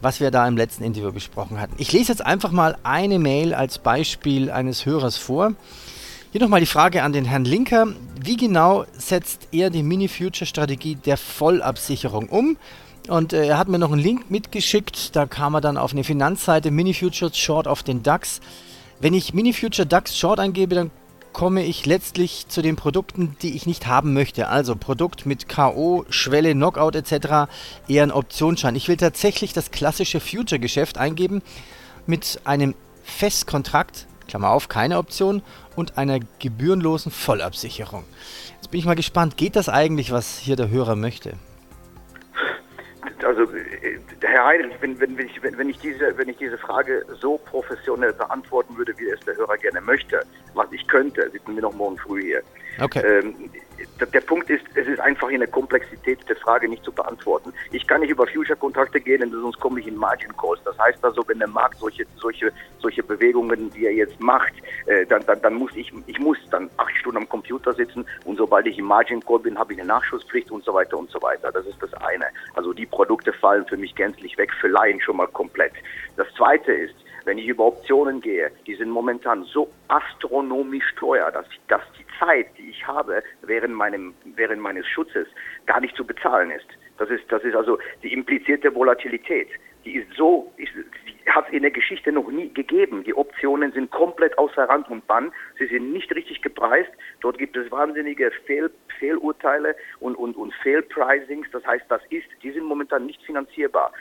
was 0.00 0.18
wir 0.18 0.32
da 0.32 0.48
im 0.48 0.56
letzten 0.56 0.82
Interview 0.82 1.12
besprochen 1.12 1.60
hatten? 1.60 1.74
Ich 1.78 1.92
lese 1.92 2.10
jetzt 2.10 2.26
einfach 2.26 2.50
mal 2.50 2.76
eine 2.82 3.20
Mail 3.20 3.54
als 3.54 3.78
Beispiel 3.78 4.50
eines 4.50 4.84
Hörers 4.84 5.16
vor. 5.16 5.52
Hier 6.32 6.40
nochmal 6.40 6.60
die 6.60 6.66
Frage 6.66 7.04
an 7.04 7.12
den 7.12 7.24
Herrn 7.24 7.44
Linker. 7.44 7.86
Wie 8.20 8.36
genau 8.36 8.84
setzt 8.94 9.46
er 9.52 9.70
die 9.70 9.84
Mini-Future-Strategie 9.84 10.96
der 10.96 11.18
Vollabsicherung 11.18 12.28
um? 12.28 12.56
Und 13.08 13.32
äh, 13.32 13.46
er 13.46 13.58
hat 13.58 13.68
mir 13.68 13.78
noch 13.78 13.92
einen 13.92 14.02
Link 14.02 14.30
mitgeschickt. 14.30 15.16
Da 15.16 15.26
kam 15.26 15.54
er 15.54 15.60
dann 15.60 15.76
auf 15.76 15.92
eine 15.92 16.04
Finanzseite 16.04 16.70
Mini-Futures 16.70 17.36
Short 17.36 17.66
auf 17.66 17.82
den 17.82 18.02
DAX. 18.02 18.40
Wenn 19.00 19.14
ich 19.14 19.34
Mini-Future 19.34 19.86
DAX 19.86 20.16
Short 20.16 20.40
eingebe, 20.40 20.74
dann 20.74 20.90
komme 21.32 21.64
ich 21.64 21.86
letztlich 21.86 22.48
zu 22.48 22.62
den 22.62 22.76
Produkten, 22.76 23.36
die 23.42 23.54
ich 23.54 23.66
nicht 23.66 23.86
haben 23.86 24.12
möchte. 24.12 24.48
Also 24.48 24.76
Produkt 24.76 25.24
mit 25.24 25.48
KO, 25.48 26.04
Schwelle, 26.08 26.52
Knockout 26.52 26.96
etc. 26.96 27.50
eher 27.86 28.02
ein 28.02 28.10
Optionsschein. 28.10 28.74
Ich 28.76 28.88
will 28.88 28.96
tatsächlich 28.96 29.52
das 29.52 29.70
klassische 29.70 30.20
Future-Geschäft 30.20 30.98
eingeben 30.98 31.42
mit 32.06 32.40
einem 32.44 32.74
Festkontrakt, 33.04 34.06
Klammer 34.26 34.50
auf, 34.50 34.68
keine 34.68 34.98
Option, 34.98 35.42
und 35.76 35.96
einer 35.96 36.18
gebührenlosen 36.40 37.12
Vollabsicherung. 37.12 38.04
Jetzt 38.56 38.70
bin 38.70 38.80
ich 38.80 38.86
mal 38.86 38.96
gespannt, 38.96 39.36
geht 39.36 39.54
das 39.54 39.68
eigentlich, 39.68 40.10
was 40.10 40.38
hier 40.38 40.56
der 40.56 40.68
Hörer 40.68 40.96
möchte? 40.96 41.34
Also 43.24 43.42
äh, 43.42 43.98
Herr 44.22 44.46
Heidel, 44.46 44.70
wenn, 44.80 44.98
wenn, 45.00 45.18
ich, 45.18 45.42
wenn, 45.42 45.68
ich 45.68 45.78
diese, 45.78 46.16
wenn 46.16 46.28
ich 46.28 46.36
diese 46.36 46.58
Frage 46.58 47.04
so 47.20 47.38
professionell 47.38 48.12
beantworten 48.12 48.76
würde, 48.76 48.92
wie 48.98 49.08
es 49.08 49.20
der 49.20 49.36
Hörer 49.36 49.56
gerne 49.56 49.80
möchte, 49.80 50.20
was 50.54 50.70
ich 50.72 50.86
könnte, 50.86 51.30
sitzen 51.30 51.54
wir 51.54 51.62
noch 51.62 51.74
morgen 51.74 51.98
früh 51.98 52.22
hier. 52.22 52.42
Okay. 52.80 53.00
Ähm, 53.00 53.50
der 54.12 54.20
Punkt 54.20 54.50
ist, 54.50 54.64
es 54.74 54.86
ist 54.86 55.00
einfach 55.00 55.28
in 55.28 55.40
der 55.40 55.48
Komplexität 55.48 56.18
der 56.28 56.36
Frage 56.36 56.68
nicht 56.68 56.84
zu 56.84 56.92
beantworten. 56.92 57.52
Ich 57.72 57.86
kann 57.86 58.00
nicht 58.00 58.10
über 58.10 58.26
Future-Kontrakte 58.26 59.00
gehen, 59.00 59.20
denn 59.20 59.30
sonst 59.30 59.58
komme 59.60 59.80
ich 59.80 59.86
in 59.86 59.96
Margin 59.96 60.36
Calls. 60.36 60.60
Das 60.64 60.78
heißt 60.78 61.04
also, 61.04 61.22
wenn 61.26 61.38
der 61.38 61.48
Markt 61.48 61.78
solche, 61.78 62.06
solche, 62.16 62.52
solche 62.80 63.02
Bewegungen, 63.02 63.70
die 63.70 63.86
er 63.86 63.94
jetzt 63.94 64.20
macht, 64.20 64.52
äh, 64.86 65.06
dann, 65.06 65.24
dann, 65.26 65.40
dann 65.42 65.54
muss 65.54 65.72
ich, 65.74 65.92
ich 66.06 66.18
muss 66.18 66.38
dann 66.50 66.70
Stunden 67.08 67.22
am 67.22 67.28
Computer 67.28 67.72
sitzen 67.72 68.04
und 68.26 68.36
sobald 68.36 68.66
ich 68.66 68.78
im 68.78 68.84
Margin 68.84 69.24
Call 69.24 69.38
bin, 69.38 69.58
habe 69.58 69.72
ich 69.72 69.78
eine 69.78 69.88
Nachschusspflicht 69.88 70.50
und 70.50 70.62
so 70.62 70.74
weiter 70.74 70.98
und 70.98 71.10
so 71.10 71.22
weiter. 71.22 71.50
Das 71.50 71.64
ist 71.64 71.82
das 71.82 71.92
eine. 71.94 72.26
Also 72.54 72.74
die 72.74 72.84
Produkte 72.84 73.32
fallen 73.32 73.64
für 73.66 73.78
mich 73.78 73.94
gänzlich 73.94 74.36
weg, 74.36 74.52
für 74.60 74.68
Laien 74.68 75.00
schon 75.00 75.16
mal 75.16 75.26
komplett. 75.28 75.72
Das 76.16 76.26
zweite 76.36 76.70
ist, 76.70 76.94
wenn 77.24 77.38
ich 77.38 77.46
über 77.46 77.64
Optionen 77.64 78.20
gehe, 78.20 78.50
die 78.66 78.74
sind 78.74 78.90
momentan 78.90 79.44
so 79.44 79.70
astronomisch 79.88 80.94
teuer, 80.96 81.30
dass, 81.30 81.46
dass 81.68 81.80
die 81.98 82.04
Zeit, 82.18 82.46
die 82.58 82.68
ich 82.68 82.86
habe 82.86 83.22
während, 83.42 83.74
meinem, 83.74 84.14
während 84.36 84.60
meines 84.60 84.86
Schutzes, 84.86 85.26
gar 85.64 85.80
nicht 85.80 85.96
zu 85.96 86.04
bezahlen 86.04 86.50
ist. 86.50 86.66
Das 86.98 87.08
ist, 87.08 87.24
das 87.30 87.42
ist 87.42 87.54
also 87.54 87.78
die 88.02 88.12
implizierte 88.12 88.74
Volatilität. 88.74 89.48
Die 89.84 89.94
ist 89.94 90.12
so, 90.14 90.47
hat 91.30 91.46
es 91.48 91.52
in 91.52 91.62
der 91.62 91.70
Geschichte 91.70 92.12
noch 92.12 92.28
nie 92.30 92.52
gegeben. 92.52 93.04
Die 93.04 93.14
Optionen 93.14 93.72
sind 93.72 93.90
komplett 93.90 94.36
außer 94.38 94.68
Rand 94.68 94.88
und 94.88 95.06
Bann. 95.06 95.32
Sie 95.58 95.66
sind 95.66 95.92
nicht 95.92 96.14
richtig 96.14 96.42
gepreist. 96.42 96.90
Dort 97.20 97.38
gibt 97.38 97.56
es 97.56 97.70
wahnsinnige 97.70 98.30
Fehl, 98.46 98.70
Fehlurteile 98.98 99.76
und, 100.00 100.14
und, 100.16 100.36
und 100.36 100.54
Fehlpricings. 100.62 101.48
Das 101.52 101.66
heißt, 101.66 101.84
das 101.88 102.02
ist, 102.10 102.26
die 102.42 102.50
sind 102.52 102.64
momentan 102.64 103.06
nicht 103.06 103.22
finanzierbar. 103.22 103.92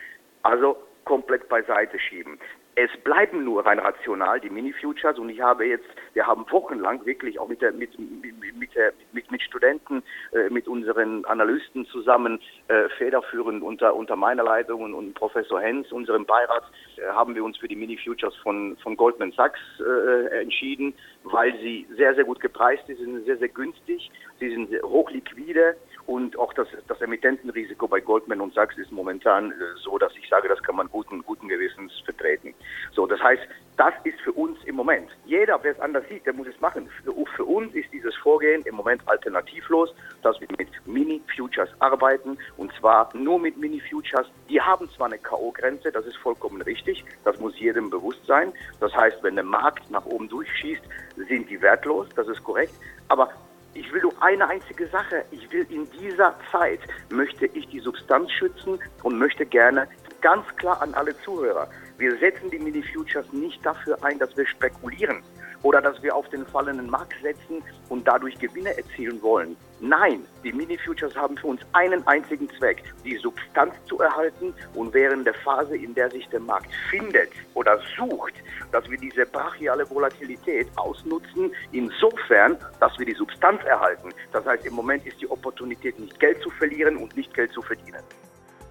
Also 0.44 0.78
komplett 1.06 1.48
beiseite 1.50 2.00
schieben. 2.00 2.38
Es 2.80 2.92
bleiben 3.04 3.44
nur 3.44 3.66
rein 3.66 3.80
rational 3.80 4.40
die 4.40 4.52
Mini-Futures 4.52 5.18
und 5.18 5.30
ich 5.30 5.42
habe 5.42 5.66
jetzt, 5.66 5.88
wir 6.14 6.28
haben 6.28 6.46
wochenlang 6.52 7.04
wirklich 7.08 7.40
auch 7.40 7.48
mit, 7.48 7.60
der, 7.60 7.72
mit, 7.72 7.98
mit, 7.98 8.76
der, 8.76 8.94
mit, 9.14 9.32
mit 9.32 9.42
Studenten, 9.42 10.04
äh, 10.32 10.52
mit 10.52 10.68
unseren 10.68 11.26
Analysten 11.26 11.88
zusammen 11.88 12.40
äh, 12.68 12.88
federführend 13.00 13.64
unter, 13.64 13.96
unter 13.96 14.16
meiner 14.16 14.44
Leitung 14.44 14.84
und, 14.84 14.94
und 14.94 15.16
Professor 15.16 15.60
Hens, 15.60 15.92
unserem 15.92 16.24
Beirat, 16.28 16.66
äh, 16.98 17.08
haben 17.08 17.34
wir 17.34 17.44
uns 17.44 17.58
für 17.58 17.68
die 17.68 17.76
Mini-Futures 17.76 18.36
von, 18.44 18.78
von 18.84 18.96
Goldman 18.96 19.32
Sachs 19.32 19.60
äh, 19.80 20.42
entschieden, 20.42 20.94
weil 21.24 21.58
sie 21.58 21.88
sehr, 21.96 22.14
sehr 22.14 22.26
gut 22.26 22.40
gepreist 22.40 22.86
sind, 22.86 23.00
sie 23.00 23.06
sind 23.06 23.26
sehr, 23.26 23.38
sehr 23.38 23.50
günstig, 23.50 24.12
sie 24.40 24.52
sind 24.52 24.70
hochliquide 24.84 25.76
Und 26.08 26.40
auch 26.40 26.54
das, 26.54 26.70
das 26.88 27.02
Emittentenrisiko 27.02 27.86
bei 27.86 28.00
Goldman 28.00 28.40
und 28.40 28.54
Sachs 28.54 28.78
ist 28.78 28.94
momentan 28.94 29.52
äh, 29.52 29.56
so, 29.84 29.98
dass 29.98 30.14
ich 30.16 30.28
sage, 30.30 30.48
das 30.48 30.64
kann 30.64 30.78
man 30.78 30.88
guten, 30.88 31.22
guten 31.22 31.50
Gewissens 31.50 31.92
vertreten. 32.06 32.54
So, 32.94 33.06
das 33.06 33.22
heißt, 33.22 33.42
das 33.76 33.94
ist 34.06 34.20
für 34.22 34.32
uns 34.32 34.58
im 34.64 34.76
Moment. 34.76 35.10
Jeder, 35.26 35.60
wer 35.62 35.74
es 35.74 35.80
anders 35.82 36.06
sieht, 36.08 36.26
der 36.26 36.32
muss 36.32 36.48
es 36.48 36.60
machen. 36.62 36.90
Für, 37.04 37.14
für 37.36 37.44
uns 37.44 37.76
ist 37.76 37.92
dieses 37.92 38.16
Vorgehen 38.16 38.64
im 38.64 38.76
Moment 38.76 39.02
alternativlos, 39.06 39.94
dass 40.24 40.40
wir 40.40 40.48
mit 40.58 40.70
Mini-Futures 40.86 41.70
arbeiten 41.80 42.38
und 42.56 42.72
zwar 42.80 43.10
nur 43.14 43.38
mit 43.38 43.58
Mini-Futures. 43.58 44.28
Die 44.50 44.62
haben 44.62 44.90
zwar 44.92 45.08
eine 45.08 45.18
K.O.-Grenze, 45.18 45.92
das 45.92 46.06
ist 46.06 46.16
vollkommen 46.16 46.62
richtig, 46.62 47.04
das 47.26 47.38
muss 47.42 47.60
jedem 47.60 47.90
bewusst 47.90 48.26
sein. 48.26 48.54
Das 48.80 48.96
heißt, 48.96 49.22
wenn 49.24 49.36
der 49.36 49.44
Markt 49.44 49.92
nach 49.92 50.06
oben 50.06 50.30
durchschießt, 50.30 50.84
sind 51.28 51.50
die 51.50 51.62
wertlos, 51.62 52.08
das 52.16 52.30
ist 52.30 52.42
korrekt. 52.46 52.74
Aber 53.10 53.30
ich 53.74 53.92
will 53.94 54.02
nur 54.02 54.24
eine 54.24 54.48
einzige 54.48 54.88
Sache. 54.88 55.24
Ich 55.32 55.52
will 55.52 55.66
in 55.70 55.90
dieser 55.92 56.36
Zeit, 56.52 56.80
möchte 57.10 57.46
ich 57.48 57.68
die 57.68 57.80
Substanz 57.80 58.32
schützen 58.32 58.80
und 59.04 59.18
möchte 59.18 59.46
gerne 59.46 59.88
ganz 60.22 60.46
klar 60.56 60.82
an 60.82 60.94
alle 60.94 61.16
Zuhörer, 61.22 61.68
wir 61.98 62.16
setzen 62.18 62.52
die 62.52 62.60
Mini-Futures 62.60 63.32
nicht 63.34 63.66
dafür 63.66 63.98
ein, 64.04 64.20
dass 64.20 64.36
wir 64.38 64.46
spekulieren 64.46 65.24
oder 65.64 65.82
dass 65.82 66.02
wir 66.02 66.16
auf 66.16 66.28
den 66.30 66.46
fallenden 66.46 66.90
Markt 66.90 67.16
setzen 67.22 67.64
und 67.90 68.08
dadurch 68.08 68.38
Gewinne 68.40 68.78
erzielen 68.78 69.22
wollen. 69.22 69.56
Nein, 69.80 70.26
die 70.44 70.52
Mini-Futures 70.52 71.16
haben 71.16 71.38
für 71.38 71.48
uns 71.48 71.62
einen 71.74 72.06
einzigen 72.08 72.50
Zweck, 72.58 72.84
die 73.06 73.16
Substanz 73.18 73.74
zu 73.86 74.00
erhalten 74.00 74.54
und 74.74 74.94
während 74.94 75.28
der 75.28 75.36
Phase, 75.36 75.78
in 75.78 75.94
der 75.94 76.10
sich 76.10 76.28
der 76.30 76.40
Markt 76.40 76.70
findet 76.90 77.30
oder 77.54 77.80
sucht, 77.96 78.34
dass 78.72 78.90
wir 78.90 78.98
diese 78.98 79.26
brachiale 79.26 79.88
Volatilität 79.90 80.68
ausnutzen, 80.78 81.52
insofern, 81.72 82.58
dass 82.80 82.98
wir 82.98 83.06
die 83.06 83.14
Substanz 83.14 83.64
erhalten. 83.66 84.10
Das 84.32 84.46
heißt, 84.46 84.66
im 84.66 84.74
Moment 84.74 85.06
ist 85.06 85.22
die 85.22 85.30
Opportunität 85.30 86.00
nicht 86.00 86.20
Geld 86.20 86.42
zu 86.42 86.50
verlieren 86.50 86.98
und 86.98 87.16
nicht 87.16 87.34
Geld 87.34 87.52
zu 87.52 87.62
verdienen. 87.62 88.04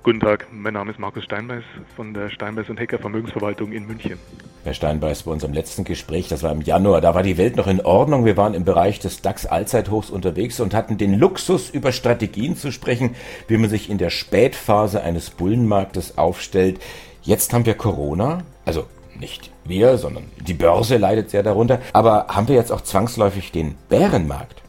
Guten 0.07 0.21
Tag, 0.21 0.47
mein 0.53 0.75
Name 0.75 0.93
ist 0.93 1.01
Markus 1.01 1.25
Steinbeiß 1.25 1.65
von 1.97 2.15
der 2.15 2.31
Steinbeiß 2.31 2.71
und 2.71 2.79
Hecker 2.79 3.01
Vermögensverwaltung 3.01 3.73
in 3.73 3.89
München. 3.89 4.21
Herr 4.63 4.73
Steinbeiß, 4.73 5.25
bei 5.25 5.33
unserem 5.33 5.53
letzten 5.53 5.83
Gespräch, 5.83 6.29
das 6.29 6.45
war 6.45 6.53
im 6.53 6.61
Januar, 6.61 7.01
da 7.01 7.17
war 7.17 7.25
die 7.25 7.37
Welt 7.39 7.57
noch 7.57 7.67
in 7.67 7.81
Ordnung. 7.81 8.25
Wir 8.25 8.37
waren 8.37 8.55
im 8.55 8.65
Bereich 8.65 9.01
des 9.01 9.21
DAX 9.21 9.47
Allzeithochs 9.47 10.11
unterwegs 10.11 10.61
und 10.61 10.75
hatten 10.75 10.97
den 10.97 11.19
Luxus, 11.19 11.71
über 11.71 11.91
Strategien 11.91 12.57
zu 12.57 12.71
sprechen, 12.71 13.17
wie 13.49 13.57
man 13.57 13.69
sich 13.69 13.91
in 13.91 13.99
der 13.99 14.11
Spätphase 14.11 15.03
eines 15.03 15.31
Bullenmarktes 15.31 16.19
aufstellt. 16.19 16.79
Jetzt 17.23 17.53
haben 17.53 17.67
wir 17.67 17.75
Corona, 17.75 18.45
also 18.65 18.87
nicht 19.19 19.51
wir, 19.65 19.99
sondern 19.99 20.27
die 20.37 20.55
Börse 20.55 20.99
leidet 20.99 21.31
sehr 21.31 21.43
darunter. 21.43 21.81
Aber 21.93 22.29
haben 22.29 22.47
wir 22.47 22.55
jetzt 22.55 22.71
auch 22.71 22.83
zwangsläufig 22.83 23.51
den 23.51 23.75
Bärenmarkt? 23.89 24.63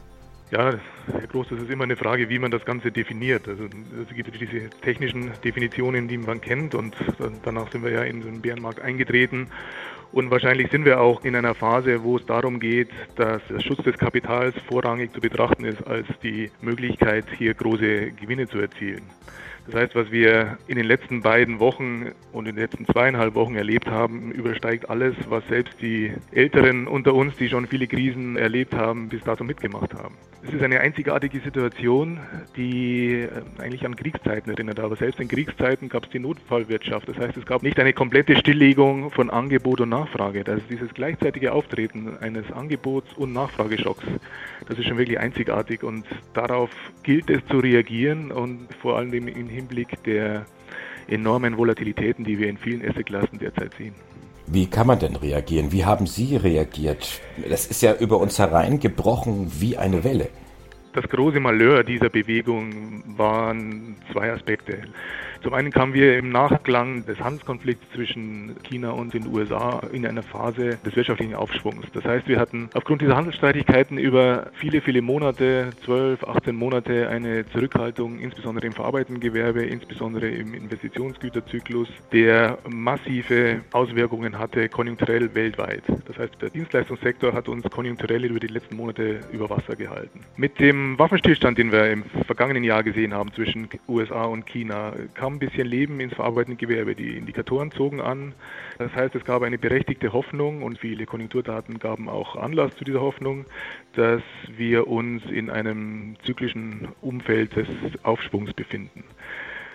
Ja, 0.50 0.72
Herr 1.12 1.26
Groß, 1.26 1.48
das 1.50 1.60
ist 1.60 1.70
immer 1.70 1.84
eine 1.84 1.96
Frage, 1.96 2.28
wie 2.28 2.38
man 2.38 2.50
das 2.50 2.64
Ganze 2.64 2.92
definiert. 2.92 3.48
Also 3.48 3.64
es 3.64 4.14
gibt 4.14 4.40
diese 4.40 4.70
technischen 4.82 5.32
Definitionen, 5.44 6.08
die 6.08 6.18
man 6.18 6.40
kennt 6.40 6.74
und 6.74 6.94
danach 7.44 7.70
sind 7.72 7.84
wir 7.84 7.90
ja 7.90 8.02
in 8.02 8.22
den 8.22 8.40
Bärenmarkt 8.40 8.80
eingetreten. 8.80 9.48
Und 10.10 10.30
wahrscheinlich 10.30 10.70
sind 10.70 10.84
wir 10.86 11.00
auch 11.00 11.22
in 11.24 11.36
einer 11.36 11.54
Phase, 11.54 12.02
wo 12.02 12.16
es 12.16 12.24
darum 12.24 12.60
geht, 12.60 12.88
dass 13.16 13.42
der 13.48 13.60
Schutz 13.60 13.82
des 13.82 13.98
Kapitals 13.98 14.54
vorrangig 14.66 15.12
zu 15.12 15.20
betrachten 15.20 15.64
ist, 15.64 15.86
als 15.86 16.06
die 16.22 16.50
Möglichkeit, 16.62 17.26
hier 17.36 17.52
große 17.52 18.12
Gewinne 18.12 18.48
zu 18.48 18.58
erzielen. 18.58 19.02
Das 19.70 19.82
heißt, 19.82 19.94
was 19.94 20.10
wir 20.10 20.56
in 20.66 20.76
den 20.76 20.86
letzten 20.86 21.20
beiden 21.20 21.60
Wochen 21.60 22.12
und 22.32 22.48
in 22.48 22.56
den 22.56 22.62
letzten 22.62 22.86
zweieinhalb 22.86 23.34
Wochen 23.34 23.54
erlebt 23.54 23.86
haben, 23.86 24.32
übersteigt 24.32 24.88
alles, 24.88 25.14
was 25.28 25.46
selbst 25.48 25.74
die 25.82 26.14
Älteren 26.32 26.86
unter 26.86 27.12
uns, 27.12 27.36
die 27.36 27.50
schon 27.50 27.66
viele 27.66 27.86
Krisen 27.86 28.36
erlebt 28.36 28.74
haben, 28.74 29.10
bis 29.10 29.22
dato 29.24 29.44
mitgemacht 29.44 29.92
haben. 29.92 30.14
Es 30.46 30.54
ist 30.54 30.62
eine 30.62 30.80
einzigartige 30.80 31.40
Situation, 31.40 32.20
die 32.56 33.12
äh, 33.12 33.28
eigentlich 33.58 33.84
an 33.84 33.96
Kriegszeiten 33.96 34.50
erinnert. 34.50 34.80
Aber 34.80 34.96
selbst 34.96 35.20
in 35.20 35.28
Kriegszeiten 35.28 35.88
gab 35.90 36.04
es 36.04 36.10
die 36.10 36.20
Notfallwirtschaft. 36.20 37.08
Das 37.08 37.18
heißt, 37.18 37.36
es 37.36 37.44
gab 37.44 37.62
nicht 37.62 37.78
eine 37.78 37.92
komplette 37.92 38.36
Stilllegung 38.36 39.10
von 39.10 39.28
Angebot 39.28 39.80
und 39.80 39.90
Nachfrage. 39.90 40.44
Das 40.44 40.58
ist 40.60 40.70
dieses 40.70 40.94
gleichzeitige 40.94 41.52
Auftreten 41.52 42.16
eines 42.18 42.46
Angebots- 42.52 43.12
und 43.16 43.34
Nachfrageschocks. 43.34 44.04
Das 44.68 44.78
ist 44.78 44.86
schon 44.86 44.98
wirklich 44.98 45.18
einzigartig 45.18 45.82
und 45.82 46.04
darauf 46.34 46.70
gilt 47.02 47.30
es 47.30 47.44
zu 47.46 47.58
reagieren 47.58 48.30
und 48.30 48.68
vor 48.82 48.98
allem 48.98 49.26
im 49.26 49.48
Hinblick 49.48 50.02
der 50.04 50.44
enormen 51.08 51.56
Volatilitäten, 51.56 52.24
die 52.24 52.38
wir 52.38 52.48
in 52.48 52.58
vielen 52.58 52.86
Assetklassen 52.86 53.38
derzeit 53.38 53.72
sehen. 53.78 53.94
Wie 54.46 54.66
kann 54.66 54.86
man 54.86 54.98
denn 54.98 55.16
reagieren? 55.16 55.72
Wie 55.72 55.84
haben 55.84 56.06
Sie 56.06 56.36
reagiert? 56.36 57.20
Das 57.48 57.66
ist 57.66 57.82
ja 57.82 57.94
über 57.94 58.18
uns 58.18 58.38
hereingebrochen 58.38 59.50
wie 59.58 59.76
eine 59.76 60.04
Welle. 60.04 60.28
Das 60.94 61.08
große 61.08 61.40
Malheur 61.40 61.84
dieser 61.84 62.08
Bewegung 62.08 63.02
waren 63.16 63.96
zwei 64.12 64.32
Aspekte. 64.32 64.82
Zum 65.42 65.54
einen 65.54 65.70
kamen 65.70 65.94
wir 65.94 66.18
im 66.18 66.30
Nachklang 66.30 67.06
des 67.06 67.20
Handelskonflikts 67.20 67.86
zwischen 67.94 68.56
China 68.64 68.90
und 68.90 69.14
den 69.14 69.26
USA 69.28 69.80
in 69.92 70.04
einer 70.04 70.22
Phase 70.22 70.78
des 70.84 70.96
wirtschaftlichen 70.96 71.34
Aufschwungs. 71.34 71.86
Das 71.92 72.04
heißt, 72.04 72.26
wir 72.26 72.40
hatten 72.40 72.68
aufgrund 72.74 73.02
dieser 73.02 73.16
Handelsstreitigkeiten 73.16 73.98
über 73.98 74.50
viele, 74.54 74.80
viele 74.80 75.00
Monate, 75.00 75.70
12, 75.84 76.24
18 76.24 76.56
Monate, 76.56 77.08
eine 77.08 77.46
Zurückhaltung, 77.50 78.18
insbesondere 78.18 78.66
im 78.66 78.72
verarbeitenden 78.72 79.20
Gewerbe, 79.20 79.64
insbesondere 79.64 80.28
im 80.28 80.54
Investitionsgüterzyklus, 80.54 81.88
der 82.12 82.58
massive 82.68 83.60
Auswirkungen 83.72 84.38
hatte, 84.38 84.68
konjunkturell 84.68 85.34
weltweit. 85.34 85.82
Das 86.06 86.18
heißt, 86.18 86.42
der 86.42 86.50
Dienstleistungssektor 86.50 87.32
hat 87.32 87.48
uns 87.48 87.64
konjunkturell 87.70 88.24
über 88.24 88.40
die 88.40 88.48
letzten 88.48 88.76
Monate 88.76 89.20
über 89.32 89.48
Wasser 89.48 89.76
gehalten. 89.76 90.20
Mit 90.36 90.58
dem 90.58 90.98
Waffenstillstand, 90.98 91.58
den 91.58 91.70
wir 91.70 91.90
im 91.90 92.04
vergangenen 92.26 92.64
Jahr 92.64 92.82
gesehen 92.82 93.14
haben 93.14 93.32
zwischen 93.32 93.68
USA 93.86 94.24
und 94.24 94.46
China, 94.46 94.92
kam 95.14 95.27
kam 95.28 95.34
ein 95.34 95.38
bisschen 95.40 95.66
Leben 95.66 96.00
ins 96.00 96.14
verarbeitende 96.14 96.56
Gewerbe. 96.56 96.94
Die 96.94 97.18
Indikatoren 97.18 97.70
zogen 97.70 98.00
an. 98.00 98.32
Das 98.78 98.94
heißt, 98.94 99.14
es 99.14 99.26
gab 99.26 99.42
eine 99.42 99.58
berechtigte 99.58 100.14
Hoffnung 100.14 100.62
und 100.62 100.78
viele 100.78 101.04
Konjunkturdaten 101.04 101.78
gaben 101.78 102.08
auch 102.08 102.34
Anlass 102.36 102.74
zu 102.76 102.84
dieser 102.84 103.02
Hoffnung, 103.02 103.44
dass 103.92 104.22
wir 104.56 104.86
uns 104.86 105.22
in 105.26 105.50
einem 105.50 106.16
zyklischen 106.24 106.88
Umfeld 107.02 107.56
des 107.56 107.68
Aufschwungs 108.04 108.54
befinden. 108.54 109.04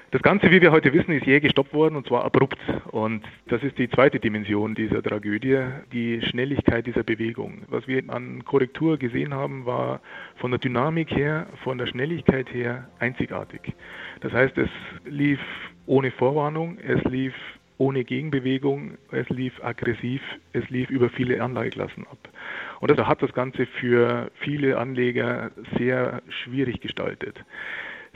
Das 0.09 0.23
Ganze, 0.23 0.49
wie 0.49 0.61
wir 0.61 0.71
heute 0.71 0.91
wissen, 0.93 1.11
ist 1.11 1.25
jäh 1.25 1.39
gestoppt 1.39 1.73
worden 1.73 1.95
und 1.95 2.07
zwar 2.07 2.23
abrupt. 2.23 2.59
Und 2.91 3.23
das 3.47 3.61
ist 3.61 3.77
die 3.77 3.89
zweite 3.89 4.19
Dimension 4.19 4.73
dieser 4.73 5.03
Tragödie, 5.03 5.59
die 5.91 6.21
Schnelligkeit 6.21 6.87
dieser 6.87 7.03
Bewegung. 7.03 7.63
Was 7.67 7.87
wir 7.87 8.03
an 8.07 8.43
Korrektur 8.45 8.97
gesehen 8.97 9.33
haben, 9.35 9.67
war 9.67 10.01
von 10.35 10.49
der 10.49 10.59
Dynamik 10.59 11.15
her, 11.15 11.47
von 11.63 11.77
der 11.77 11.87
Schnelligkeit 11.87 12.51
her 12.53 12.87
einzigartig. 12.99 13.73
Das 14.23 14.31
heißt, 14.31 14.57
es 14.57 14.69
lief 15.05 15.39
ohne 15.85 16.09
Vorwarnung, 16.11 16.77
es 16.79 17.03
lief 17.03 17.33
ohne 17.77 18.05
Gegenbewegung, 18.05 18.97
es 19.11 19.27
lief 19.29 19.61
aggressiv, 19.61 20.21
es 20.53 20.67
lief 20.69 20.89
über 20.89 21.09
viele 21.09 21.43
Anlageklassen 21.43 22.07
ab. 22.07 22.29
Und 22.79 22.89
das 22.89 23.05
hat 23.05 23.21
das 23.21 23.33
Ganze 23.33 23.65
für 23.65 24.31
viele 24.35 24.77
Anleger 24.77 25.51
sehr 25.77 26.21
schwierig 26.29 26.79
gestaltet. 26.79 27.35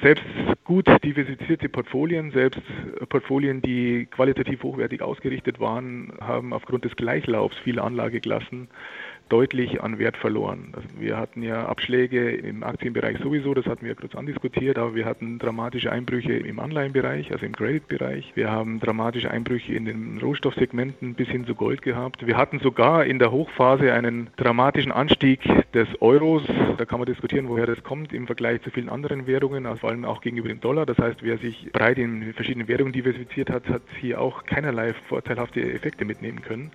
Selbst 0.02 0.24
gut 0.64 0.86
diversifizierte 1.04 1.68
Portfolien, 1.70 2.32
selbst 2.32 2.62
Portfolien, 3.10 3.62
die 3.62 4.06
qualitativ 4.06 4.64
hochwertig 4.64 5.02
ausgerichtet 5.02 5.60
waren, 5.60 6.14
haben 6.22 6.54
aufgrund 6.54 6.86
des 6.86 6.96
Gleichlaufs 6.96 7.58
vieler 7.64 7.84
Anlageklassen 7.84 8.70
deutlich 9.30 9.82
an 9.82 10.00
Wert 10.00 10.18
verloren. 10.18 10.74
Also 10.74 10.88
wir 11.00 11.18
hatten 11.18 11.44
ja 11.44 11.66
Abschläge 11.66 12.32
im 12.32 12.64
Aktienbereich 12.64 13.18
sowieso, 13.20 13.54
das 13.54 13.66
hatten 13.66 13.86
wir 13.86 13.96
kurz 13.96 14.16
andiskutiert, 14.16 14.78
aber 14.78 14.96
wir 14.96 15.06
hatten 15.06 15.40
dramatische 15.40 15.92
Einbrüche 15.92 16.34
im 16.34 16.60
Anleihenbereich, 16.60 17.32
also 17.32 17.46
im 17.46 17.54
Creditbereich. 17.54 18.32
Wir 18.36 18.52
haben 18.52 18.80
dramatische 18.80 19.32
Einbrüche 19.32 19.74
in 19.74 19.86
den 19.86 20.20
Rohstoffsegmenten 20.22 21.16
bis 21.16 21.28
hin 21.28 21.46
zu 21.46 21.56
Gold 21.56 21.82
gehabt. 21.82 22.26
Wir 22.26 22.38
hatten 22.38 22.60
sogar 22.60 23.06
in 23.06 23.20
der 23.20 23.32
Hochphase 23.32 23.94
einen 23.94 24.30
dramatischen 24.38 24.92
Anstieg 24.92 25.42
des 25.74 25.88
Euros. 26.02 26.44
Da 26.78 26.86
kann 26.86 27.00
man 27.00 27.06
diskutieren, 27.06 27.50
woher 27.50 27.66
das 27.66 27.84
kommt 27.84 28.14
im 28.14 28.28
Vergleich 28.28 28.62
zu 28.62 28.72
vielen 28.72 28.90
anderen 28.90 29.28
Währungen, 29.28 29.66
also 29.66 29.80
vor 29.80 29.90
allem 29.90 30.06
auch 30.06 30.22
gegenüber 30.22 30.48
dem 30.48 30.62
Dollar. 30.62 30.86
Das 30.86 30.98
heißt, 30.98 31.24
wer 31.24 31.38
sich 31.38 31.72
breit 31.72 31.98
in 31.98 32.34
verschiedenen 32.34 32.68
Währungen 32.68 32.94
diversifiziert 32.94 33.50
hat, 33.50 33.68
hat 33.70 33.82
hier 34.00 34.22
auch 34.22 34.46
keinerlei 34.46 34.94
vorteilhafte 35.08 35.62
Effekte 35.62 36.06
mitnehmen 36.06 36.42
können. 36.42 36.72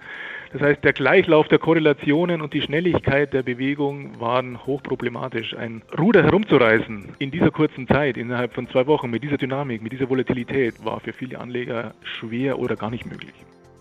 Das 0.52 0.60
heißt, 0.60 0.84
der 0.84 0.92
Gleichlauf 0.92 1.48
der 1.48 1.58
Korrelationen 1.58 2.42
und 2.42 2.52
die 2.52 2.60
Schnelligkeit 2.60 3.32
der 3.32 3.42
Bewegung 3.42 4.20
waren 4.20 4.66
hochproblematisch. 4.66 5.56
Ein 5.56 5.80
Ruder 5.98 6.22
herumzureißen 6.22 7.16
in 7.18 7.30
dieser 7.30 7.50
kurzen 7.50 7.88
Zeit, 7.88 8.18
innerhalb 8.18 8.52
von 8.52 8.68
zwei 8.68 8.86
Wochen, 8.86 9.08
mit 9.08 9.22
dieser 9.22 9.38
Dynamik, 9.38 9.82
mit 9.82 9.92
dieser 9.92 10.10
Volatilität, 10.10 10.84
war 10.84 11.00
für 11.00 11.14
viele 11.14 11.40
Anleger 11.40 11.94
schwer 12.02 12.58
oder 12.58 12.76
gar 12.76 12.90
nicht 12.90 13.06
möglich. 13.06 13.32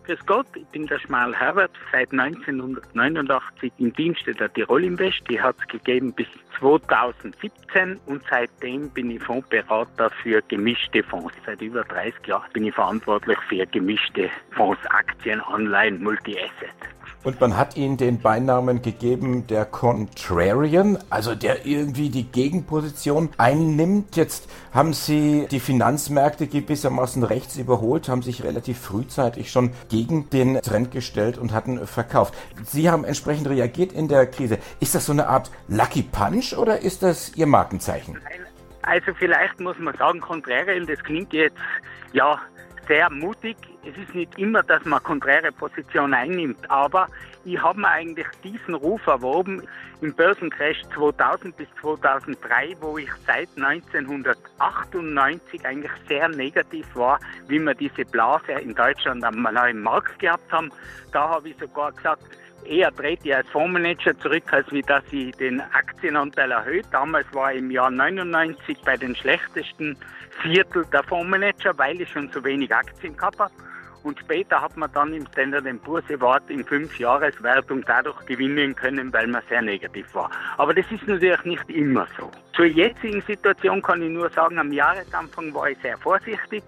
Grüß 0.04 0.26
Gott, 0.26 0.48
ich 0.56 0.66
bin 0.68 0.88
der 0.88 0.98
Schmal 0.98 1.36
Herbert, 1.36 1.72
seit 1.92 2.12
1989 2.12 3.72
im 3.78 3.94
Dienste 3.94 4.34
der 4.34 4.52
Tirol 4.52 4.84
Invest. 4.84 5.22
Die 5.30 5.40
hat 5.40 5.56
es 5.60 5.68
gegeben 5.68 6.12
bis 6.14 6.28
2017 6.60 8.00
und 8.08 8.24
seitdem 8.28 8.90
bin 8.90 9.12
ich 9.12 9.22
Fondsberater 9.22 10.10
für 10.10 10.42
gemischte 10.48 11.04
Fonds. 11.04 11.36
Seit 11.46 11.62
über 11.62 11.84
30 11.84 12.26
Jahren 12.26 12.52
bin 12.52 12.66
ich 12.66 12.74
verantwortlich 12.74 13.38
für 13.48 13.66
gemischte 13.68 14.30
Fonds, 14.52 14.80
Aktien, 14.88 15.40
Anleihen, 15.42 16.02
Multi-Asset. 16.02 16.76
Und 17.24 17.40
man 17.40 17.56
hat 17.56 17.78
ihnen 17.78 17.98
den 17.98 18.20
Beinamen 18.20 18.82
gegeben, 18.82 19.46
der 19.46 19.66
Contrarian, 19.66 20.98
also 21.12 21.36
der 21.36 21.68
irgendwie 21.68 22.10
die 22.10 22.24
Gegenposition 22.24 23.30
einnimmt. 23.38 24.16
Jetzt 24.16 24.50
haben 24.74 24.94
sie 24.94 25.48
die 25.52 25.60
Finanzmärkte 25.60 26.48
gewissermaßen 26.48 27.24
rechts 27.24 27.58
überholt, 27.58 28.10
haben 28.10 28.24
sich 28.24 28.44
relativ 28.44 28.80
frühzeitig 28.80 29.52
schon 29.52 29.72
gegen 29.90 30.32
den 30.32 30.62
Trend 30.62 30.90
gestellt 30.90 31.38
und 31.38 31.54
hatten 31.54 31.86
verkauft. 31.86 32.34
Sie 32.64 32.90
haben 32.90 33.04
entsprechend 33.04 33.48
reagiert 33.48 33.94
in 33.94 34.08
der 34.08 34.26
Krise. 34.26 34.58
Ist 34.80 34.96
das 34.96 35.06
so 35.06 35.12
eine 35.12 35.28
Art 35.28 35.52
Lucky 35.68 36.02
Punch 36.02 36.58
oder 36.58 36.80
ist 36.80 37.04
das 37.04 37.36
Ihr 37.36 37.46
Markenzeichen? 37.46 38.18
Also 38.82 39.14
vielleicht 39.14 39.60
muss 39.60 39.78
man 39.78 39.96
sagen, 39.96 40.22
Contrarian, 40.22 40.88
das 40.88 40.98
klingt 41.04 41.32
jetzt 41.34 41.58
ja 42.14 42.42
sehr 42.92 43.10
mutig. 43.10 43.56
Es 43.86 43.98
ist 43.98 44.14
nicht 44.14 44.38
immer, 44.38 44.62
dass 44.64 44.84
man 44.84 45.02
konträre 45.02 45.54
Position 45.54 46.14
einnimmt, 46.14 46.70
aber 46.70 47.08
ich 47.46 47.58
habe 47.62 47.80
mir 47.80 47.88
eigentlich 47.88 48.28
diesen 48.44 48.76
Ruf 48.76 49.08
erworben 49.08 49.64
im 50.02 50.14
Börsencrash 50.14 50.82
2000 50.94 51.56
bis 51.56 51.70
2003, 51.80 52.76
wo 52.82 52.98
ich 52.98 53.08
seit 53.26 53.48
1998 53.56 55.66
eigentlich 55.66 55.92
sehr 56.10 56.28
negativ 56.28 56.86
war, 56.94 57.18
wie 57.48 57.60
wir 57.60 57.74
diese 57.76 58.04
Blase 58.04 58.52
in 58.52 58.76
Deutschland 58.76 59.24
am 59.24 59.42
neuen 59.42 59.82
Markt 59.82 60.20
gehabt 60.20 60.52
haben. 60.52 60.70
Da 61.14 61.30
habe 61.30 61.48
ich 61.48 61.56
sogar 61.58 61.94
gesagt, 61.94 62.24
eher 62.66 62.94
trete 62.94 63.28
ich 63.28 63.36
als 63.36 63.50
Fondsmanager 63.50 64.18
zurück, 64.20 64.44
als 64.52 64.72
wie 64.72 64.82
dass 64.82 65.04
ich 65.12 65.36
den 65.36 65.62
Aktienanteil 65.62 66.52
erhöht. 66.52 66.86
Damals 66.92 67.26
war 67.34 67.54
ich 67.54 67.60
im 67.60 67.72
Jahr 67.72 67.92
99 67.92 68.78
bei 68.86 68.98
den 68.98 69.16
schlechtesten 69.16 69.98
Viertel 70.42 70.86
der 70.92 71.04
Fondsmanager, 71.04 71.78
weil 71.78 72.02
ich 72.02 72.10
schon 72.10 72.30
so 72.32 72.44
wenig 72.44 72.74
Aktien 72.74 73.16
gehabt 73.16 73.40
habe. 73.40 73.54
Und 74.04 74.18
später 74.20 74.60
hat 74.60 74.76
man 74.78 74.92
dann 74.94 75.14
im 75.14 75.28
Standard 75.28 75.66
Poor's 75.84 76.10
Award 76.10 76.50
in 76.50 76.66
fünf 76.66 76.98
Jahreswertung 76.98 77.84
dadurch 77.86 78.26
gewinnen 78.26 78.76
können, 78.76 79.14
weil 79.14 79.28
man 79.28 79.44
sehr 79.48 79.62
negativ 79.62 80.14
war. 80.16 80.32
Aber 80.58 80.74
das 80.74 80.86
ist 80.92 81.08
natürlich 81.08 81.44
nicht 81.44 81.70
immer 81.70 82.08
so. 82.18 82.32
Zur 82.56 82.66
jetzigen 82.66 83.22
Situation 83.22 83.82
kann 83.82 84.02
ich 84.02 84.10
nur 84.10 84.30
sagen, 84.30 84.58
am 84.58 84.72
Jahresanfang 84.72 85.54
war 85.54 85.70
ich 85.70 85.78
sehr 85.80 85.98
vorsichtig. 86.00 86.64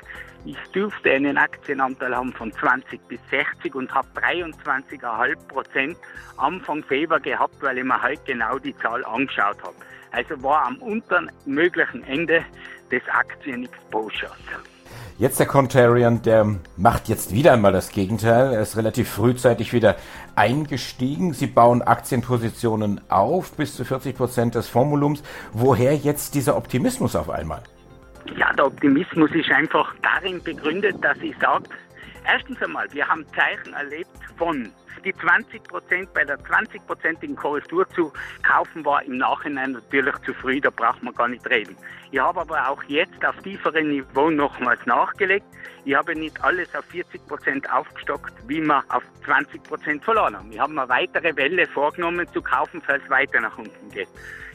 Ich 0.45 0.57
dürfte 0.73 1.09
einen 1.11 1.37
Aktienanteil 1.37 2.15
haben 2.15 2.33
von 2.33 2.51
20 2.51 2.99
bis 3.07 3.19
60 3.29 3.75
und 3.75 3.93
habe 3.93 4.07
23,5 4.15 5.47
Prozent 5.47 5.97
Anfang 6.35 6.83
Februar 6.83 7.21
gehabt, 7.21 7.55
weil 7.61 7.77
ich 7.77 7.83
mir 7.85 8.01
halt 8.01 8.25
genau 8.25 8.59
die 8.59 8.75
Zahl 8.77 9.05
angeschaut 9.05 9.63
habe. 9.63 9.75
Also 10.11 10.41
war 10.43 10.65
am 10.65 10.77
unteren 10.77 11.31
möglichen 11.45 12.03
Ende 12.03 12.43
des 12.91 13.01
Aktien-Exposures. 13.09 14.31
Jetzt 15.17 15.39
der 15.39 15.45
Contrarian, 15.45 16.21
der 16.23 16.55
macht 16.75 17.07
jetzt 17.07 17.31
wieder 17.31 17.53
einmal 17.53 17.71
das 17.71 17.89
Gegenteil. 17.89 18.53
Er 18.53 18.61
ist 18.61 18.75
relativ 18.75 19.09
frühzeitig 19.09 19.71
wieder 19.71 19.95
eingestiegen. 20.35 21.33
Sie 21.33 21.47
bauen 21.47 21.81
Aktienpositionen 21.81 22.99
auf, 23.09 23.53
bis 23.53 23.75
zu 23.75 23.85
40 23.85 24.17
Prozent 24.17 24.55
des 24.55 24.67
Fondsvolumens. 24.67 25.23
Woher 25.53 25.95
jetzt 25.95 26.35
dieser 26.35 26.57
Optimismus 26.57 27.15
auf 27.15 27.29
einmal? 27.29 27.61
Ja, 28.35 28.51
der 28.53 28.65
Optimismus 28.65 29.31
ist 29.31 29.51
einfach 29.51 29.93
darin 30.01 30.41
begründet, 30.43 30.95
dass 31.01 31.17
ich 31.19 31.37
sage, 31.37 31.69
erstens 32.25 32.61
einmal, 32.63 32.91
wir 32.91 33.07
haben 33.07 33.25
Zeichen 33.35 33.73
erlebt 33.73 34.09
von 34.37 34.71
die 35.05 35.13
20 35.13 35.63
Prozent 35.63 36.13
bei 36.13 36.23
der 36.23 36.39
20-prozentigen 36.39 37.35
Korrektur 37.35 37.87
zu 37.89 38.11
kaufen 38.41 38.85
war 38.85 39.03
im 39.03 39.17
Nachhinein 39.17 39.73
natürlich 39.73 40.15
zu 40.25 40.33
früh, 40.33 40.61
da 40.61 40.69
braucht 40.69 41.03
man 41.03 41.13
gar 41.13 41.27
nicht 41.27 41.47
reden. 41.49 41.75
Ich 42.11 42.19
habe 42.19 42.41
aber 42.41 42.69
auch 42.69 42.81
jetzt 42.83 43.23
auf 43.25 43.35
tieferen 43.43 43.89
Niveau 43.89 44.29
nochmals 44.29 44.83
nachgelegt. 44.85 45.45
Ich 45.85 45.93
habe 45.93 46.15
nicht 46.15 46.41
alles 46.43 46.73
auf 46.75 46.85
40 46.85 47.27
Prozent 47.27 47.71
aufgestockt, 47.71 48.33
wie 48.47 48.61
wir 48.61 48.83
auf 48.89 49.03
20 49.25 49.61
Prozent 49.63 50.03
verloren 50.03 50.37
haben. 50.37 50.51
Ich 50.51 50.59
habe 50.59 50.73
mir 50.73 50.87
weitere 50.87 51.35
Welle 51.35 51.67
vorgenommen 51.67 52.27
zu 52.31 52.41
kaufen, 52.41 52.81
falls 52.85 53.03
es 53.03 53.09
weiter 53.09 53.41
nach 53.41 53.57
unten 53.57 53.89
geht. 53.89 54.07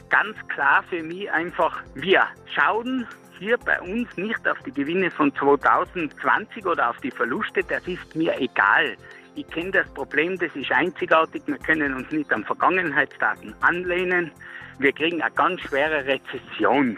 Ganz 0.09 0.35
klar 0.47 0.83
für 0.89 1.03
mich 1.03 1.31
einfach, 1.31 1.83
wir 1.93 2.23
schauen 2.55 3.05
hier 3.39 3.57
bei 3.57 3.79
uns 3.81 4.15
nicht 4.17 4.47
auf 4.47 4.57
die 4.65 4.71
Gewinne 4.71 5.09
von 5.09 5.33
2020 5.35 6.65
oder 6.65 6.89
auf 6.89 6.97
die 6.97 7.11
Verluste, 7.11 7.61
das 7.63 7.87
ist 7.87 8.15
mir 8.15 8.39
egal. 8.39 8.95
Ich 9.35 9.47
kenne 9.47 9.71
das 9.71 9.89
Problem, 9.93 10.37
das 10.37 10.53
ist 10.55 10.71
einzigartig. 10.71 11.41
Wir 11.45 11.57
können 11.57 11.93
uns 11.93 12.11
nicht 12.11 12.31
an 12.33 12.43
Vergangenheitsdaten 12.43 13.55
anlehnen. 13.61 14.31
Wir 14.79 14.91
kriegen 14.91 15.21
eine 15.21 15.33
ganz 15.33 15.61
schwere 15.61 16.05
Rezession. 16.05 16.97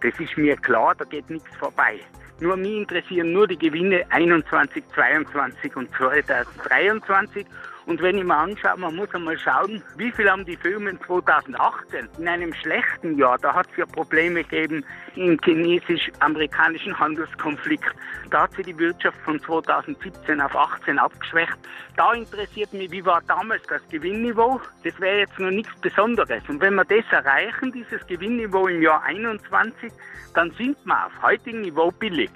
Das 0.00 0.18
ist 0.18 0.36
mir 0.36 0.56
klar, 0.56 0.94
da 0.94 1.04
geht 1.04 1.28
nichts 1.28 1.54
vorbei. 1.56 2.00
Nur 2.40 2.56
mich 2.56 2.72
interessieren 2.72 3.32
nur 3.32 3.46
die 3.46 3.58
Gewinne 3.58 4.04
21, 4.08 4.82
22 4.94 5.76
und 5.76 5.94
2023 5.94 7.46
und 7.86 8.00
wenn 8.00 8.16
ich 8.16 8.24
mir 8.24 8.36
anschaue, 8.36 8.78
man 8.78 8.94
muss 8.94 9.12
einmal 9.14 9.38
schauen, 9.38 9.82
wie 9.96 10.12
viel 10.12 10.30
haben 10.30 10.44
die 10.44 10.56
Firmen 10.56 10.98
2018 11.06 12.08
in 12.18 12.28
einem 12.28 12.54
schlechten 12.54 13.18
Jahr, 13.18 13.38
da 13.38 13.54
hat 13.54 13.66
es 13.72 13.76
ja 13.78 13.86
Probleme 13.86 14.44
gegeben 14.44 14.84
im 15.16 15.38
chinesisch-amerikanischen 15.42 16.98
Handelskonflikt. 16.98 17.94
Da 18.30 18.42
hat 18.42 18.52
sich 18.54 18.66
die 18.66 18.78
Wirtschaft 18.78 19.18
von 19.24 19.40
2017 19.40 20.40
auf 20.40 20.54
18 20.54 20.98
abgeschwächt. 20.98 21.58
Da 21.96 22.12
interessiert 22.12 22.72
mich, 22.72 22.90
wie 22.90 23.04
war 23.04 23.20
damals 23.26 23.62
das 23.68 23.82
Gewinnniveau? 23.90 24.60
Das 24.84 24.98
wäre 25.00 25.20
jetzt 25.20 25.38
nur 25.38 25.50
nichts 25.50 25.74
Besonderes. 25.80 26.42
Und 26.48 26.60
wenn 26.60 26.74
wir 26.74 26.84
das 26.84 27.04
erreichen, 27.10 27.72
dieses 27.72 28.06
Gewinnniveau 28.06 28.68
im 28.68 28.82
Jahr 28.82 29.02
21, 29.02 29.92
dann 30.34 30.50
sind 30.52 30.76
wir 30.84 31.06
auf 31.06 31.22
heutigem 31.22 31.62
Niveau 31.62 31.90
billig. 31.90 32.30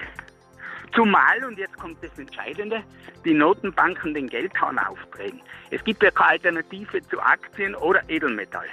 Zumal, 0.95 1.45
und 1.45 1.59
jetzt 1.59 1.77
kommt 1.79 2.03
das 2.03 2.19
Entscheidende, 2.19 2.83
die 3.25 3.35
Notenbanken 3.35 4.15
den 4.15 4.29
Geldhahn 4.29 4.79
aufdrehen. 4.79 5.41
Es 5.71 5.83
gibt 5.85 6.03
ja 6.03 6.11
keine 6.11 6.31
Alternative 6.31 7.03
zu 7.09 7.21
Aktien 7.21 7.75
oder 7.75 8.01
Edelmetall. 8.09 8.69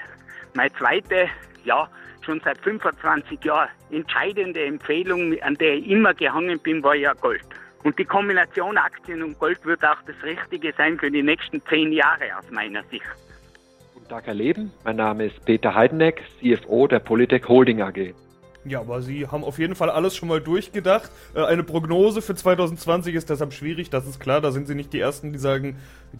Meine 0.54 0.72
zweite, 0.74 1.28
ja, 1.66 1.90
schon 2.22 2.40
seit 2.44 2.58
25 2.60 3.44
Jahren 3.44 3.70
entscheidende 3.92 4.64
Empfehlung, 4.66 5.36
an 5.42 5.56
der 5.56 5.76
ich 5.76 5.90
immer 5.90 6.14
gehangen 6.14 6.60
bin, 6.60 6.84
war 6.84 6.96
ja 6.96 7.14
Gold. 7.14 7.44
Und 7.84 8.00
die 8.00 8.06
Kombination 8.06 8.78
Aktien 8.78 9.22
und 9.22 9.38
Gold 9.40 9.64
wird 9.66 9.84
auch 9.84 10.02
das 10.08 10.16
Richtige 10.24 10.74
sein 10.78 10.98
für 10.98 11.12
die 11.12 11.24
nächsten 11.24 11.62
zehn 11.66 11.92
Jahre 11.92 12.38
aus 12.38 12.50
meiner 12.50 12.84
Sicht. 12.86 13.04
Guten 13.94 14.08
Tag, 14.08 14.26
Herr 14.26 14.34
Leben. 14.34 14.72
Mein 14.86 14.96
Name 14.96 15.26
ist 15.26 15.46
Peter 15.46 15.76
Heideneck, 15.76 16.24
CFO 16.40 16.88
der 16.88 17.00
Polytech 17.00 17.48
Holding 17.48 17.82
AG. 17.82 18.14
Ja, 18.66 18.80
aber 18.80 19.02
sie 19.02 19.28
haben 19.28 19.44
auf 19.44 19.60
jeden 19.60 19.76
Fall 19.76 19.90
alles 19.90 20.16
schon 20.16 20.30
mal 20.30 20.40
durchgedacht. 20.40 21.12
Äh, 21.36 21.44
eine 21.44 21.64
Prognose 21.64 22.22
für 22.22 22.36
2020 22.36 23.16
ist 23.16 23.30
deshalb 23.30 23.54
schwierig, 23.54 23.90
das 23.90 24.08
ist 24.08 24.20
klar. 24.20 24.42
Da 24.42 24.52
sind 24.52 24.68
sie 24.68 24.76
nicht 24.76 24.94
die 24.94 25.00
Ersten, 25.00 25.34
die 25.34 25.40
sagen, 25.40 25.78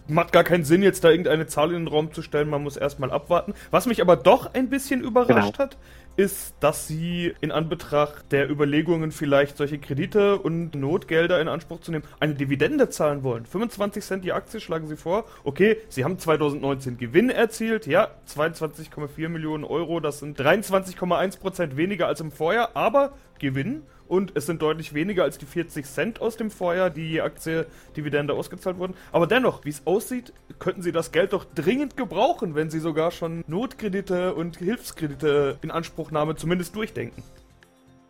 macht 0.08 0.32
gar 0.32 0.44
keinen 0.44 0.64
Sinn, 0.64 0.82
jetzt 0.82 1.04
da 1.04 1.10
irgendeine 1.10 1.46
Zahl 1.46 1.70
in 1.70 1.84
den 1.84 1.88
Raum 1.88 2.12
zu 2.12 2.22
stellen. 2.22 2.50
Man 2.50 2.62
muss 2.62 2.76
erstmal 2.76 3.10
abwarten. 3.10 3.54
Was 3.70 3.86
mich 3.86 4.02
aber 4.02 4.16
doch 4.16 4.52
ein 4.52 4.68
bisschen 4.68 5.00
überrascht 5.00 5.52
genau. 5.52 5.58
hat, 5.58 5.76
ist, 6.16 6.54
dass 6.60 6.86
sie 6.86 7.34
in 7.40 7.52
Anbetracht 7.52 8.30
der 8.32 8.50
Überlegungen, 8.50 9.12
vielleicht 9.12 9.56
solche 9.56 9.78
Kredite 9.78 10.38
und 10.38 10.74
Notgelder 10.74 11.40
in 11.40 11.48
Anspruch 11.48 11.80
zu 11.80 11.90
nehmen, 11.90 12.04
eine 12.20 12.34
Dividende 12.34 12.88
zahlen 12.88 13.22
wollen. 13.22 13.46
25 13.46 14.04
Cent 14.04 14.24
die 14.24 14.32
Aktie 14.32 14.60
schlagen 14.60 14.86
sie 14.86 14.96
vor. 14.96 15.24
Okay, 15.42 15.78
sie 15.88 16.04
haben 16.04 16.18
2019 16.18 16.96
Gewinn 16.98 17.30
erzielt. 17.30 17.86
Ja, 17.86 18.10
22,4 18.28 19.28
Millionen 19.28 19.64
Euro. 19.64 20.00
Das 20.00 20.20
sind 20.20 20.40
23,1 20.40 21.38
Prozent 21.38 21.76
weniger 21.76 22.06
als 22.06 22.20
im 22.20 22.30
Vorjahr, 22.30 22.70
aber 22.74 23.12
Gewinn 23.38 23.82
und 24.08 24.32
es 24.34 24.46
sind 24.46 24.62
deutlich 24.62 24.94
weniger 24.94 25.22
als 25.22 25.38
die 25.38 25.46
40 25.46 25.86
Cent 25.86 26.20
aus 26.20 26.36
dem 26.36 26.50
Vorjahr, 26.50 26.90
die 26.90 27.08
je 27.08 27.20
Aktie 27.20 27.66
Dividende 27.96 28.34
ausgezahlt 28.34 28.78
wurden. 28.78 28.94
Aber 29.12 29.26
dennoch, 29.26 29.64
wie 29.64 29.70
es 29.70 29.86
aussieht, 29.86 30.32
könnten 30.58 30.82
Sie 30.82 30.92
das 30.92 31.12
Geld 31.12 31.32
doch 31.32 31.44
dringend 31.54 31.96
gebrauchen, 31.96 32.54
wenn 32.54 32.70
Sie 32.70 32.80
sogar 32.80 33.10
schon 33.10 33.44
Notkredite 33.46 34.34
und 34.34 34.58
Hilfskredite 34.58 35.58
in 35.62 35.70
Anspruchnahme 35.70 36.36
zumindest 36.36 36.76
durchdenken. 36.76 37.22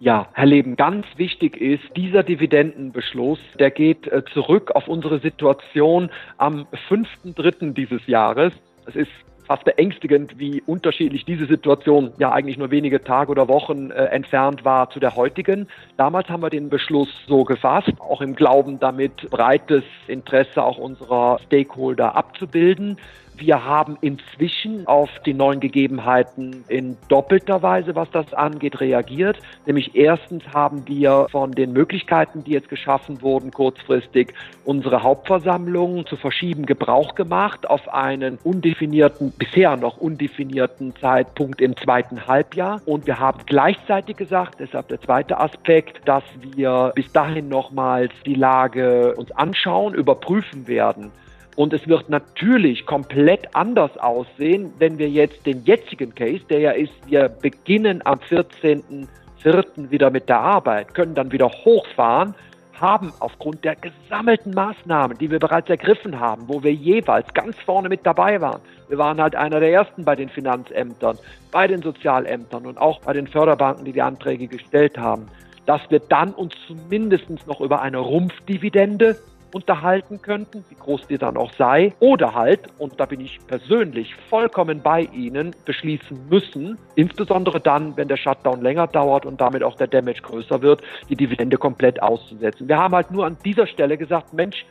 Ja, 0.01 0.29
Herr 0.33 0.47
Leben, 0.47 0.77
ganz 0.77 1.07
wichtig 1.17 1.57
ist, 1.57 1.85
dieser 1.97 2.25
Dividendenbeschluss, 2.25 3.39
der 3.59 3.71
geht 3.71 4.07
äh, 4.09 4.23
zurück 4.35 4.73
auf 4.73 4.89
unsere 4.89 5.21
Situation 5.21 6.11
am 6.37 6.67
5.3. 6.91 7.73
dieses 7.73 8.07
Jahres. 8.07 8.53
Es 8.87 8.97
ist 8.97 9.11
fast 9.47 9.65
beängstigend, 9.65 10.39
wie 10.39 10.63
unterschiedlich 10.67 11.25
diese 11.25 11.47
Situation 11.47 12.13
ja 12.19 12.33
eigentlich 12.33 12.57
nur 12.57 12.71
wenige 12.71 13.03
Tage 13.03 13.31
oder 13.31 13.49
Wochen 13.49 13.91
äh, 13.91 14.07
entfernt 14.07 14.65
war 14.65 14.91
zu 14.91 15.01
der 15.01 15.17
heutigen. 15.17 15.69
Damals 15.97 16.29
haben 16.29 16.43
wir 16.43 16.51
den 16.51 16.69
Beschluss 16.71 17.09
so 17.27 17.45
gefasst, 17.45 17.93
auch 17.99 18.21
im 18.21 18.35
Glauben 18.35 18.81
damit 18.81 19.29
breites 19.31 19.85
Interesse 20.07 20.63
auch 20.63 20.79
unserer 20.79 21.39
Stakeholder 21.47 22.17
abzubilden. 22.17 22.97
Wir 23.37 23.65
haben 23.65 23.99
inzwischen 24.01 24.87
auf 24.87 25.11
die 25.27 25.35
neuen 25.35 25.59
Gegebenheiten 25.59 26.65
in 26.69 26.97
doppelter 27.09 27.63
Weise, 27.63 27.97
was 27.97 28.09
das 28.13 28.33
angeht, 28.33 28.81
reagiert. 28.81 29.39
Nämlich 29.67 29.97
erstens 29.97 30.45
haben 30.55 30.87
wir 30.87 31.27
von 31.33 31.51
den 31.51 31.73
Möglichkeiten, 31.73 32.45
die 32.45 32.53
jetzt 32.53 32.69
geschaffen 32.69 33.23
wurden, 33.23 33.51
kurzfristig 33.51 34.35
unsere 34.65 35.03
Hauptversammlung 35.03 36.07
zu 36.07 36.17
verschieben, 36.17 36.65
Gebrauch 36.65 37.17
gemacht 37.17 37.69
auf 37.69 37.93
einen 37.93 38.39
undefinierten, 38.45 39.33
bisher 39.37 39.77
noch 39.77 39.97
undefinierten 39.97 40.95
Zeitpunkt 40.97 41.61
im 41.61 41.77
zweiten 41.77 42.29
Halbjahr. 42.29 42.81
Und 42.87 43.07
wir 43.07 43.19
haben 43.19 43.41
gleichzeitig 43.47 44.17
gesagt, 44.17 44.61
deshalb 44.61 44.89
der 44.89 45.01
zweite 45.01 45.41
Aspekt, 45.41 46.07
dass 46.07 46.25
wir 46.41 46.93
bis 46.95 47.11
dahin 47.13 47.49
nochmals 47.49 48.13
die 48.25 48.35
Lage 48.35 49.15
uns 49.17 49.33
anschauen, 49.33 49.95
überprüfen 49.95 50.69
werden 50.69 51.11
Und 51.57 51.73
es 51.73 51.87
wird 51.87 52.09
natürlich 52.09 52.85
komplett 52.85 53.55
anders 53.55 53.97
aussehen, 53.99 54.73
wenn 54.79 54.99
wir 54.99 55.09
jetzt 55.09 55.47
den 55.47 55.65
jetzigen 55.65 56.15
Case, 56.15 56.43
der 56.51 56.61
ja 56.61 56.71
ist, 56.73 56.93
wir 57.07 57.29
beginnen 57.29 58.03
am 58.05 58.19
14.04. 58.19 59.91
wieder 59.91 60.11
mit 60.11 60.29
der 60.29 60.41
Arbeit, 60.41 60.95
können 60.95 61.15
dann 61.15 61.31
wieder 61.31 61.49
hochfahren, 61.49 62.35
haben 62.81 63.13
aufgrund 63.21 63.65
der 63.65 63.77
gesammelten 63.77 64.53
Maßnahmen, 64.53 65.17
die 65.19 65.31
wir 65.31 65.39
bereits 65.39 65.71
ergriffen 65.71 66.19
haben, 66.19 66.49
wo 66.49 66.63
wir 66.63 66.73
jeweils 66.73 67.33
ganz 67.33 67.57
vorne 67.65 67.89
mit 67.89 68.05
dabei 68.05 68.41
waren. 68.41 68.61
Wir 68.89 68.99
waren 68.99 69.21
halt 69.21 69.37
einer 69.37 69.61
der 69.61 69.73
ersten 69.73 70.05
bei 70.05 70.17
den 70.17 70.29
Finanzämtern, 70.29 71.17
bei 71.53 71.69
den 71.69 71.83
Sozialämtern 71.83 72.67
und 72.67 72.79
auch 72.79 73.01
bei 73.03 73.13
den 73.13 73.29
Förderbanken, 73.29 73.85
die 73.85 73.93
die 73.93 74.03
Anträge 74.03 74.49
gestellt 74.49 74.99
haben, 74.99 75.29
dass 75.67 75.81
wir 75.89 76.01
dann 76.01 76.33
uns 76.35 76.53
zumindest 76.67 77.27
noch 77.47 77.61
über 77.61 77.81
eine 77.81 77.99
Rumpfdividende 77.99 79.17
unterhalten 79.55 80.21
könnten, 80.21 80.65
wie 80.69 80.75
groß 80.75 81.07
die 81.07 81.17
dann 81.17 81.37
auch 81.37 81.53
sei, 81.53 81.95
oder 82.01 82.35
halt, 82.35 82.61
und 82.79 82.99
da 82.99 83.07
bin 83.07 83.21
ich 83.21 83.39
persönlich 83.47 84.15
vollkommen 84.29 84.83
bei 84.83 85.03
Ihnen, 85.13 85.55
beschließen 85.65 86.29
müssen, 86.29 86.77
insbesondere 86.97 87.61
dann, 87.61 87.97
wenn 87.97 88.09
der 88.09 88.17
Shutdown 88.17 88.63
länger 88.63 88.89
dauert 88.89 89.25
und 89.25 89.41
damit 89.41 89.63
auch 89.63 89.77
der 89.77 89.87
Damage 89.87 90.23
größer 90.23 90.61
wird, 90.61 90.83
die 91.09 91.17
Dividende 91.17 91.57
komplett 91.57 92.03
auszusetzen. 92.03 92.69
Wir 92.69 92.79
haben 92.79 92.95
halt 92.95 93.11
nur 93.11 93.25
an 93.25 93.37
dieser 93.45 93.67
Stelle 93.67 93.97
gesagt, 93.97 94.33
Mensch, 94.33 94.67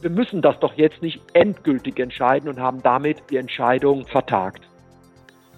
wir 0.00 0.10
müssen 0.10 0.40
das 0.40 0.58
doch 0.60 0.74
jetzt 0.74 1.02
nicht 1.02 1.20
endgültig 1.34 1.98
entscheiden 1.98 2.48
und 2.48 2.60
haben 2.60 2.82
damit 2.82 3.18
die 3.30 3.36
Entscheidung 3.36 4.06
vertagt. 4.06 4.62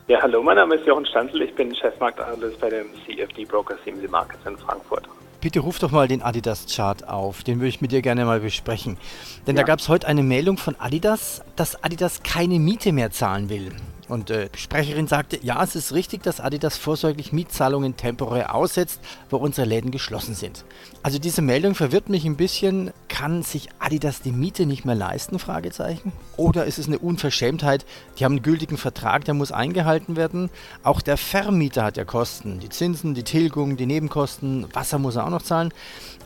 Ja, 0.08 0.20
hallo, 0.20 0.42
mein 0.42 0.56
Name 0.56 0.74
ist 0.74 0.86
Jochen 0.86 1.06
Stanzel, 1.06 1.42
ich 1.42 1.54
bin 1.54 1.74
Chefmarktanalyst 1.74 2.60
bei 2.60 2.70
dem 2.70 2.86
CFD 3.06 3.44
Broker 3.44 3.76
CMC 3.84 4.10
Markets 4.10 4.44
in 4.46 4.56
Frankfurt. 4.56 5.08
Bitte 5.42 5.58
ruf 5.58 5.80
doch 5.80 5.90
mal 5.90 6.06
den 6.06 6.22
Adidas-Chart 6.22 7.08
auf. 7.08 7.42
Den 7.42 7.58
würde 7.58 7.68
ich 7.68 7.80
mit 7.80 7.90
dir 7.90 8.00
gerne 8.00 8.24
mal 8.24 8.38
besprechen. 8.38 8.96
Denn 9.44 9.56
ja. 9.56 9.62
da 9.62 9.66
gab 9.66 9.80
es 9.80 9.88
heute 9.88 10.06
eine 10.06 10.22
Meldung 10.22 10.56
von 10.56 10.76
Adidas, 10.78 11.42
dass 11.56 11.82
Adidas 11.82 12.22
keine 12.22 12.60
Miete 12.60 12.92
mehr 12.92 13.10
zahlen 13.10 13.48
will. 13.48 13.72
Und 14.12 14.28
äh, 14.28 14.50
die 14.54 14.58
Sprecherin 14.58 15.06
sagte, 15.06 15.38
ja, 15.42 15.64
es 15.64 15.74
ist 15.74 15.94
richtig, 15.94 16.22
dass 16.22 16.38
Adidas 16.38 16.76
vorsorglich 16.76 17.32
Mietzahlungen 17.32 17.96
temporär 17.96 18.54
aussetzt, 18.54 19.00
wo 19.30 19.38
unsere 19.38 19.66
Läden 19.66 19.90
geschlossen 19.90 20.34
sind. 20.34 20.66
Also 21.02 21.18
diese 21.18 21.40
Meldung 21.40 21.74
verwirrt 21.74 22.10
mich 22.10 22.26
ein 22.26 22.36
bisschen. 22.36 22.90
Kann 23.08 23.42
sich 23.42 23.70
Adidas 23.78 24.20
die 24.20 24.32
Miete 24.32 24.66
nicht 24.66 24.84
mehr 24.84 24.96
leisten? 24.96 25.38
Fragezeichen. 25.38 26.12
Oder 26.36 26.66
ist 26.66 26.78
es 26.78 26.88
eine 26.88 26.98
Unverschämtheit? 26.98 27.86
Die 28.18 28.26
haben 28.26 28.32
einen 28.32 28.42
gültigen 28.42 28.76
Vertrag, 28.76 29.24
der 29.24 29.32
muss 29.32 29.50
eingehalten 29.50 30.14
werden. 30.14 30.50
Auch 30.82 31.00
der 31.00 31.16
Vermieter 31.16 31.82
hat 31.82 31.96
ja 31.96 32.04
Kosten. 32.04 32.60
Die 32.60 32.68
Zinsen, 32.68 33.14
die 33.14 33.22
Tilgung, 33.22 33.78
die 33.78 33.86
Nebenkosten, 33.86 34.66
Wasser 34.74 34.98
muss 34.98 35.16
er 35.16 35.24
auch 35.24 35.30
noch 35.30 35.40
zahlen. 35.40 35.72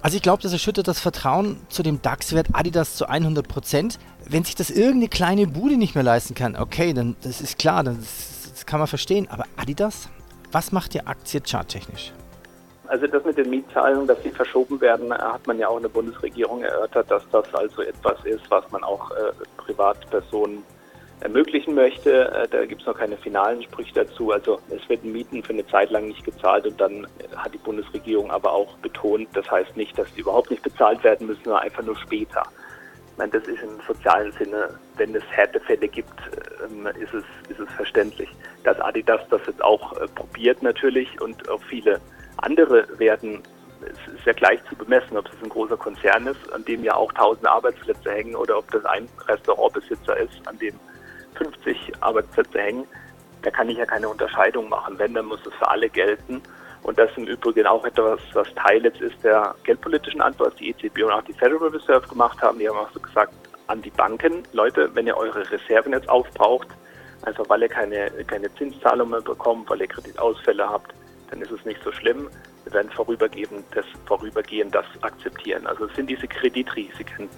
Also 0.03 0.16
ich 0.16 0.25
glaube, 0.25 0.42
das 0.42 0.53
erschüttert 0.53 0.88
das 0.88 0.99
Vertrauen 0.99 1.61
zu 1.68 1.85
dem 1.85 2.03
DAX-Wert 2.03 2.49
Adidas 2.53 2.96
zu 2.96 3.09
100 3.09 3.46
Prozent 3.46 4.01
wenn 4.29 4.45
sich 4.45 4.55
das 4.55 4.71
irgendeine 4.71 5.09
kleine 5.09 5.47
Bude 5.47 5.77
nicht 5.77 5.95
mehr 5.95 6.05
leisten 6.05 6.35
kann, 6.35 6.57
okay, 6.57 6.93
dann 6.93 7.17
das 7.23 7.41
ist 7.41 7.59
klar, 7.59 7.85
das, 7.85 8.51
das 8.51 8.67
kann 8.67 8.81
man 8.81 8.89
verstehen. 8.89 9.29
Aber 9.31 9.45
Adidas, 9.57 10.09
was 10.53 10.73
macht 10.73 10.95
die 10.95 11.07
Aktie 11.07 11.41
charttechnisch? 11.41 12.12
Also 12.89 13.07
das 13.07 13.25
mit 13.25 13.37
den 13.37 13.51
Mietzahlungen, 13.51 14.07
dass 14.07 14.23
sie 14.23 14.31
verschoben 14.31 14.81
werden, 14.81 15.12
hat 15.12 15.47
man 15.47 15.59
ja 15.59 15.69
auch 15.69 15.77
in 15.77 15.83
der 15.83 15.91
Bundesregierung 15.91 16.62
erörtert, 16.62 17.11
dass 17.11 17.29
das 17.31 17.53
also 17.53 17.83
etwas 17.83 18.25
ist, 18.25 18.49
was 18.49 18.71
man 18.71 18.85
auch 18.85 19.11
äh, 19.11 19.33
Privatpersonen 19.57 20.62
ermöglichen 21.21 21.75
möchte. 21.75 22.31
Äh, 22.31 22.49
da 22.49 22.65
gibt 22.65 22.83
es 22.83 22.87
noch 22.87 22.97
keine 22.97 23.17
finalen 23.17 23.62
Sprüche 23.62 23.93
dazu. 23.95 24.31
Also 24.31 24.61
es 24.71 24.89
werden 24.89 25.12
Mieten 25.12 25.43
für 25.43 25.53
eine 25.53 25.67
Zeit 25.67 25.91
lang 25.91 26.07
nicht 26.07 26.25
gezahlt 26.25 26.67
und 26.67 26.81
dann 26.81 27.07
hat 27.35 27.53
die 27.53 27.59
Bundesregierung 27.59 28.31
aber 28.31 28.53
auch 28.53 28.77
betont, 28.79 29.29
das 29.35 29.51
heißt 29.51 29.77
nicht, 29.77 29.99
dass 29.99 30.12
die 30.15 30.21
überhaupt 30.21 30.51
nicht 30.51 30.62
bezahlt 30.62 31.03
werden 31.03 31.27
müssen, 31.27 31.43
sondern 31.43 31.62
einfach 31.62 31.83
nur 31.83 31.97
später. 31.97 32.45
Ich 33.16 33.18
meine, 33.18 33.33
das 33.33 33.48
ist 33.48 33.62
im 33.62 33.81
sozialen 33.88 34.31
Sinne, 34.33 34.79
wenn 34.98 35.14
es 35.14 35.22
Härtefälle 35.31 35.88
gibt, 35.88 36.20
ähm, 36.62 36.87
ist 37.00 37.14
es, 37.14 37.24
ist 37.48 37.59
es 37.59 37.72
verständlich. 37.72 38.29
Dass 38.62 38.79
Adidas 38.79 39.22
das 39.31 39.40
jetzt 39.46 39.64
auch 39.64 39.96
äh, 39.96 40.07
probiert 40.07 40.62
natürlich 40.62 41.18
und 41.22 41.48
auch 41.48 41.62
viele 41.62 41.98
andere 42.37 42.87
werden, 42.98 43.42
es 43.81 44.14
ist 44.14 44.26
ja 44.26 44.35
gleich 44.35 44.62
zu 44.68 44.76
bemessen, 44.76 45.16
ob 45.16 45.33
es 45.33 45.42
ein 45.42 45.48
großer 45.48 45.79
Konzern 45.79 46.26
ist, 46.26 46.52
an 46.52 46.62
dem 46.66 46.85
ja 46.85 46.94
auch 46.94 47.11
tausende 47.11 47.50
Arbeitsplätze 47.50 48.11
hängen 48.12 48.37
oder 48.37 48.59
ob 48.59 48.70
das 48.70 48.85
ein 48.85 49.09
Restaurantbesitzer 49.26 50.14
ist, 50.18 50.46
an 50.46 50.59
dem 50.59 50.79
50 51.37 51.94
Arbeitsplätze 52.00 52.61
hängen. 52.61 52.87
Da 53.40 53.50
kann 53.50 53.70
ich 53.70 53.79
ja 53.79 53.87
keine 53.87 54.11
Unterscheidung 54.11 54.68
machen. 54.68 54.98
Wenn, 54.98 55.14
dann 55.14 55.24
muss 55.24 55.40
es 55.46 55.55
für 55.55 55.70
alle 55.70 55.88
gelten. 55.88 56.42
Und 56.87 56.96
das 57.01 57.11
im 57.16 57.25
Übrigen 57.27 57.66
auch 57.66 57.85
etwas, 57.85 58.20
was 58.33 58.46
Teil 58.55 58.85
jetzt 58.85 59.01
ist 59.01 59.16
der 59.25 59.57
geldpolitischen 59.64 60.20
Antwort, 60.20 60.55
die 60.61 60.70
EZB 60.70 61.03
und 61.03 61.11
auch 61.11 61.22
die 61.22 61.33
Federal 61.33 61.66
Reserve 61.66 62.07
gemacht 62.07 62.40
haben. 62.40 62.61
Die 62.61 62.68
haben 62.68 62.79
auch 62.79 62.92
so 62.92 63.01
gesagt 63.01 63.35
an 63.66 63.83
die 63.83 63.90
Banken, 63.90 64.44
Leute, 64.53 64.88
wenn 64.94 65.05
ihr 65.09 65.16
eure 65.16 65.51
Reserven 65.51 65.94
jetzt 65.94 66.09
aufbraucht, 66.09 66.68
einfach 67.22 67.44
weil 67.49 67.62
ihr 67.62 67.68
keine, 67.68 68.09
keine 68.29 68.55
Zinszahlung 68.55 69.11
mehr 69.11 69.20
bekommt, 69.20 69.68
weil 69.68 69.81
ihr 69.81 69.88
Kreditausfälle 69.88 70.68
habt, 70.68 70.94
dann 71.29 71.42
ist 71.42 71.51
es 71.51 71.64
nicht 71.64 71.83
so 71.83 71.90
schlimm. 71.90 72.31
Wir 72.62 72.75
werden 72.75 72.92
vorübergehend 72.92 73.64
das, 73.72 73.87
vorübergehend 74.07 74.72
das 74.72 74.87
akzeptieren. 75.01 75.66
Also 75.66 75.87
es 75.87 75.96
sind 75.96 76.09
diese 76.09 76.29
Kreditrisiken. 76.29 77.29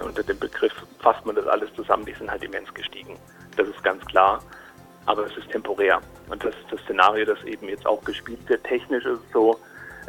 Unter 0.00 0.22
dem 0.22 0.38
Begriff 0.38 0.72
fasst 1.00 1.26
man 1.26 1.34
das 1.34 1.48
alles 1.48 1.74
zusammen, 1.74 2.04
die 2.04 2.14
sind 2.14 2.30
halt 2.30 2.44
immens 2.44 2.72
gestiegen. 2.72 3.18
Das 3.56 3.66
ist 3.66 3.82
ganz 3.82 4.04
klar 4.04 4.40
aber 5.06 5.26
es 5.26 5.36
ist 5.36 5.50
temporär. 5.50 6.00
Und 6.28 6.44
das 6.44 6.54
ist 6.54 6.70
das 6.70 6.80
Szenario, 6.80 7.24
das 7.24 7.42
eben 7.44 7.68
jetzt 7.68 7.86
auch 7.86 8.02
gespielt 8.04 8.48
wird. 8.48 8.64
Technisch 8.64 9.04
ist 9.04 9.20
es 9.20 9.32
so, 9.32 9.58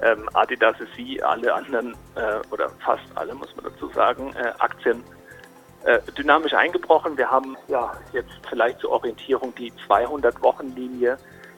ähm, 0.02 0.30
Adidas 0.34 0.80
ist 0.80 0.96
wie 0.98 1.22
alle 1.22 1.54
anderen, 1.54 1.94
äh, 2.16 2.40
oder 2.52 2.70
fast 2.84 3.04
alle, 3.16 3.34
muss 3.34 3.56
man 3.56 3.66
dazu 3.66 3.88
sagen, 3.90 4.34
äh, 4.36 4.52
Aktien 4.60 5.04
äh, 5.86 6.00
dynamisch 6.18 6.54
eingebrochen. 6.54 7.18
Wir 7.18 7.30
haben 7.30 7.56
ja 7.68 7.92
jetzt 8.12 8.32
vielleicht 8.50 8.80
zur 8.80 8.92
Orientierung 8.92 9.54
die 9.56 9.72
200-Wochen-Linie, 9.88 11.18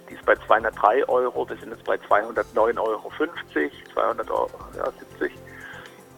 die 0.09 0.13
ist 0.13 0.25
bei 0.25 0.35
203 0.35 1.07
Euro, 1.09 1.49
wir 1.49 1.57
sind 1.57 1.71
jetzt 1.71 1.83
bei 1.83 1.95
209,50 1.95 2.77
Euro, 2.79 3.11
200 3.93 4.31
Euro, 4.31 4.49
ja, 4.77 4.91
70. 5.19 5.31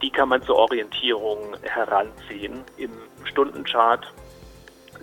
Die 0.02 0.12
kann 0.12 0.30
man 0.30 0.42
zur 0.44 0.56
Orientierung 0.56 1.56
heranziehen. 1.62 2.64
Im 2.78 2.92
Stundenchart 3.26 4.14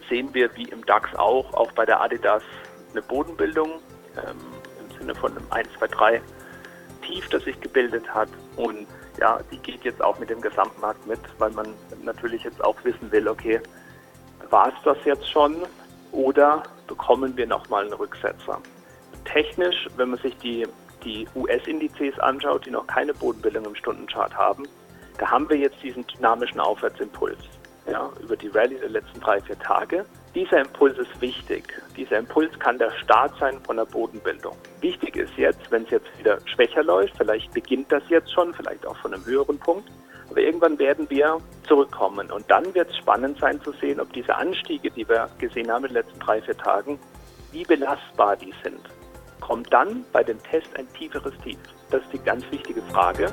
sehen 0.09 0.33
wir 0.33 0.55
wie 0.57 0.69
im 0.69 0.85
DAX 0.85 1.15
auch, 1.17 1.53
auch 1.55 1.73
bei 1.73 1.85
der 1.85 2.01
Adidas 2.01 2.43
eine 2.93 3.03
Bodenbildung 3.03 3.81
ähm, 4.17 4.37
im 4.81 4.99
Sinne 4.99 5.15
von 5.15 5.33
einem 5.33 5.47
1, 5.51 5.69
2, 5.79 5.87
3 5.89 6.23
Tief, 7.03 7.29
das 7.29 7.45
sich 7.45 7.61
gebildet 7.61 8.13
hat. 8.13 8.29
Und 8.57 8.87
ja, 9.19 9.39
die 9.51 9.59
geht 9.59 9.85
jetzt 9.85 10.03
auch 10.03 10.19
mit 10.19 10.31
dem 10.31 10.41
Gesamtmarkt 10.41 11.07
mit, 11.07 11.21
weil 11.39 11.51
man 11.51 11.75
natürlich 12.03 12.45
jetzt 12.45 12.63
auch 12.65 12.77
wissen 12.85 13.11
will, 13.13 13.29
okay, 13.29 13.61
war 14.51 14.69
es 14.69 14.75
das 14.85 14.97
jetzt 15.05 15.31
schon 15.31 15.57
oder 16.13 16.63
bekommen 16.87 17.37
wir 17.37 17.47
nochmal 17.47 17.85
einen 17.85 17.93
Rücksetzer? 17.93 18.61
Technisch, 19.25 19.89
wenn 19.97 20.11
man 20.11 20.21
sich 20.21 20.37
die, 20.39 20.67
die 21.05 21.27
US-Indizes 21.35 22.19
anschaut, 22.21 22.67
die 22.67 22.71
noch 22.71 22.87
keine 22.87 23.13
Bodenbildung 23.15 23.65
im 23.65 23.75
Stundenchart 23.75 24.35
haben, 24.37 24.67
da 25.19 25.31
haben 25.31 25.49
wir 25.49 25.57
jetzt 25.57 25.83
diesen 25.83 26.07
dynamischen 26.07 26.61
Aufwärtsimpuls 26.61 27.39
ja, 27.91 28.11
über 28.21 28.37
die 28.37 28.49
Rallye 28.49 28.79
der 28.79 28.89
letzten 28.89 29.21
drei, 29.21 29.41
vier 29.41 29.59
Tage. 29.59 30.05
Dieser 30.35 30.61
Impuls 30.61 30.99
ist 30.99 31.21
wichtig. 31.21 31.65
Dieser 31.97 32.19
Impuls 32.19 32.59
kann 32.59 32.79
der 32.79 32.91
Start 33.03 33.33
sein 33.39 33.59
von 33.65 33.77
der 33.77 33.87
Bodenbildung. 33.87 34.57
Wichtig 34.81 35.17
ist 35.17 35.33
jetzt, 35.37 35.71
wenn 35.71 35.85
es 35.85 35.91
jetzt 35.91 36.19
wieder 36.19 36.39
schwächer 36.45 36.83
läuft, 36.83 37.17
vielleicht 37.17 37.53
beginnt 37.53 37.91
das 37.91 38.03
jetzt 38.09 38.33
schon, 38.33 38.53
vielleicht 38.53 38.87
auch 38.87 38.97
von 38.99 39.15
einem 39.15 39.25
höheren 39.25 39.59
Punkt, 39.59 39.91
aber 40.31 40.41
irgendwann 40.41 40.79
werden 40.79 41.09
wir 41.09 41.39
zurückkommen. 41.67 42.31
Und 42.31 42.51
dann 42.51 42.75
wird 42.75 42.91
es 42.91 42.97
spannend 42.99 43.39
sein 43.39 43.61
zu 43.63 43.73
sehen, 43.73 44.01
ob 44.01 44.13
diese 44.13 44.35
Anstiege, 44.35 44.91
die 44.91 45.09
wir 45.09 45.29
gesehen 45.39 45.71
haben 45.71 45.85
in 45.85 45.95
den 45.95 46.03
letzten 46.03 46.21
drei, 46.21 46.43
vier 46.43 46.57
Tagen, 46.57 46.99
wie 47.53 47.65
belastbar 47.65 48.37
die 48.37 48.53
sind. 48.63 48.81
Kommt 49.41 49.73
dann 49.73 50.05
bei 50.13 50.25
dem 50.25 50.43
Test 50.43 50.69
ein 50.77 50.87
tieferes 50.95 51.35
Tief? 51.45 51.59
Das 51.91 52.03
ist 52.03 52.13
die 52.13 52.19
ganz 52.19 52.45
wichtige 52.51 52.83
Frage. 52.83 53.33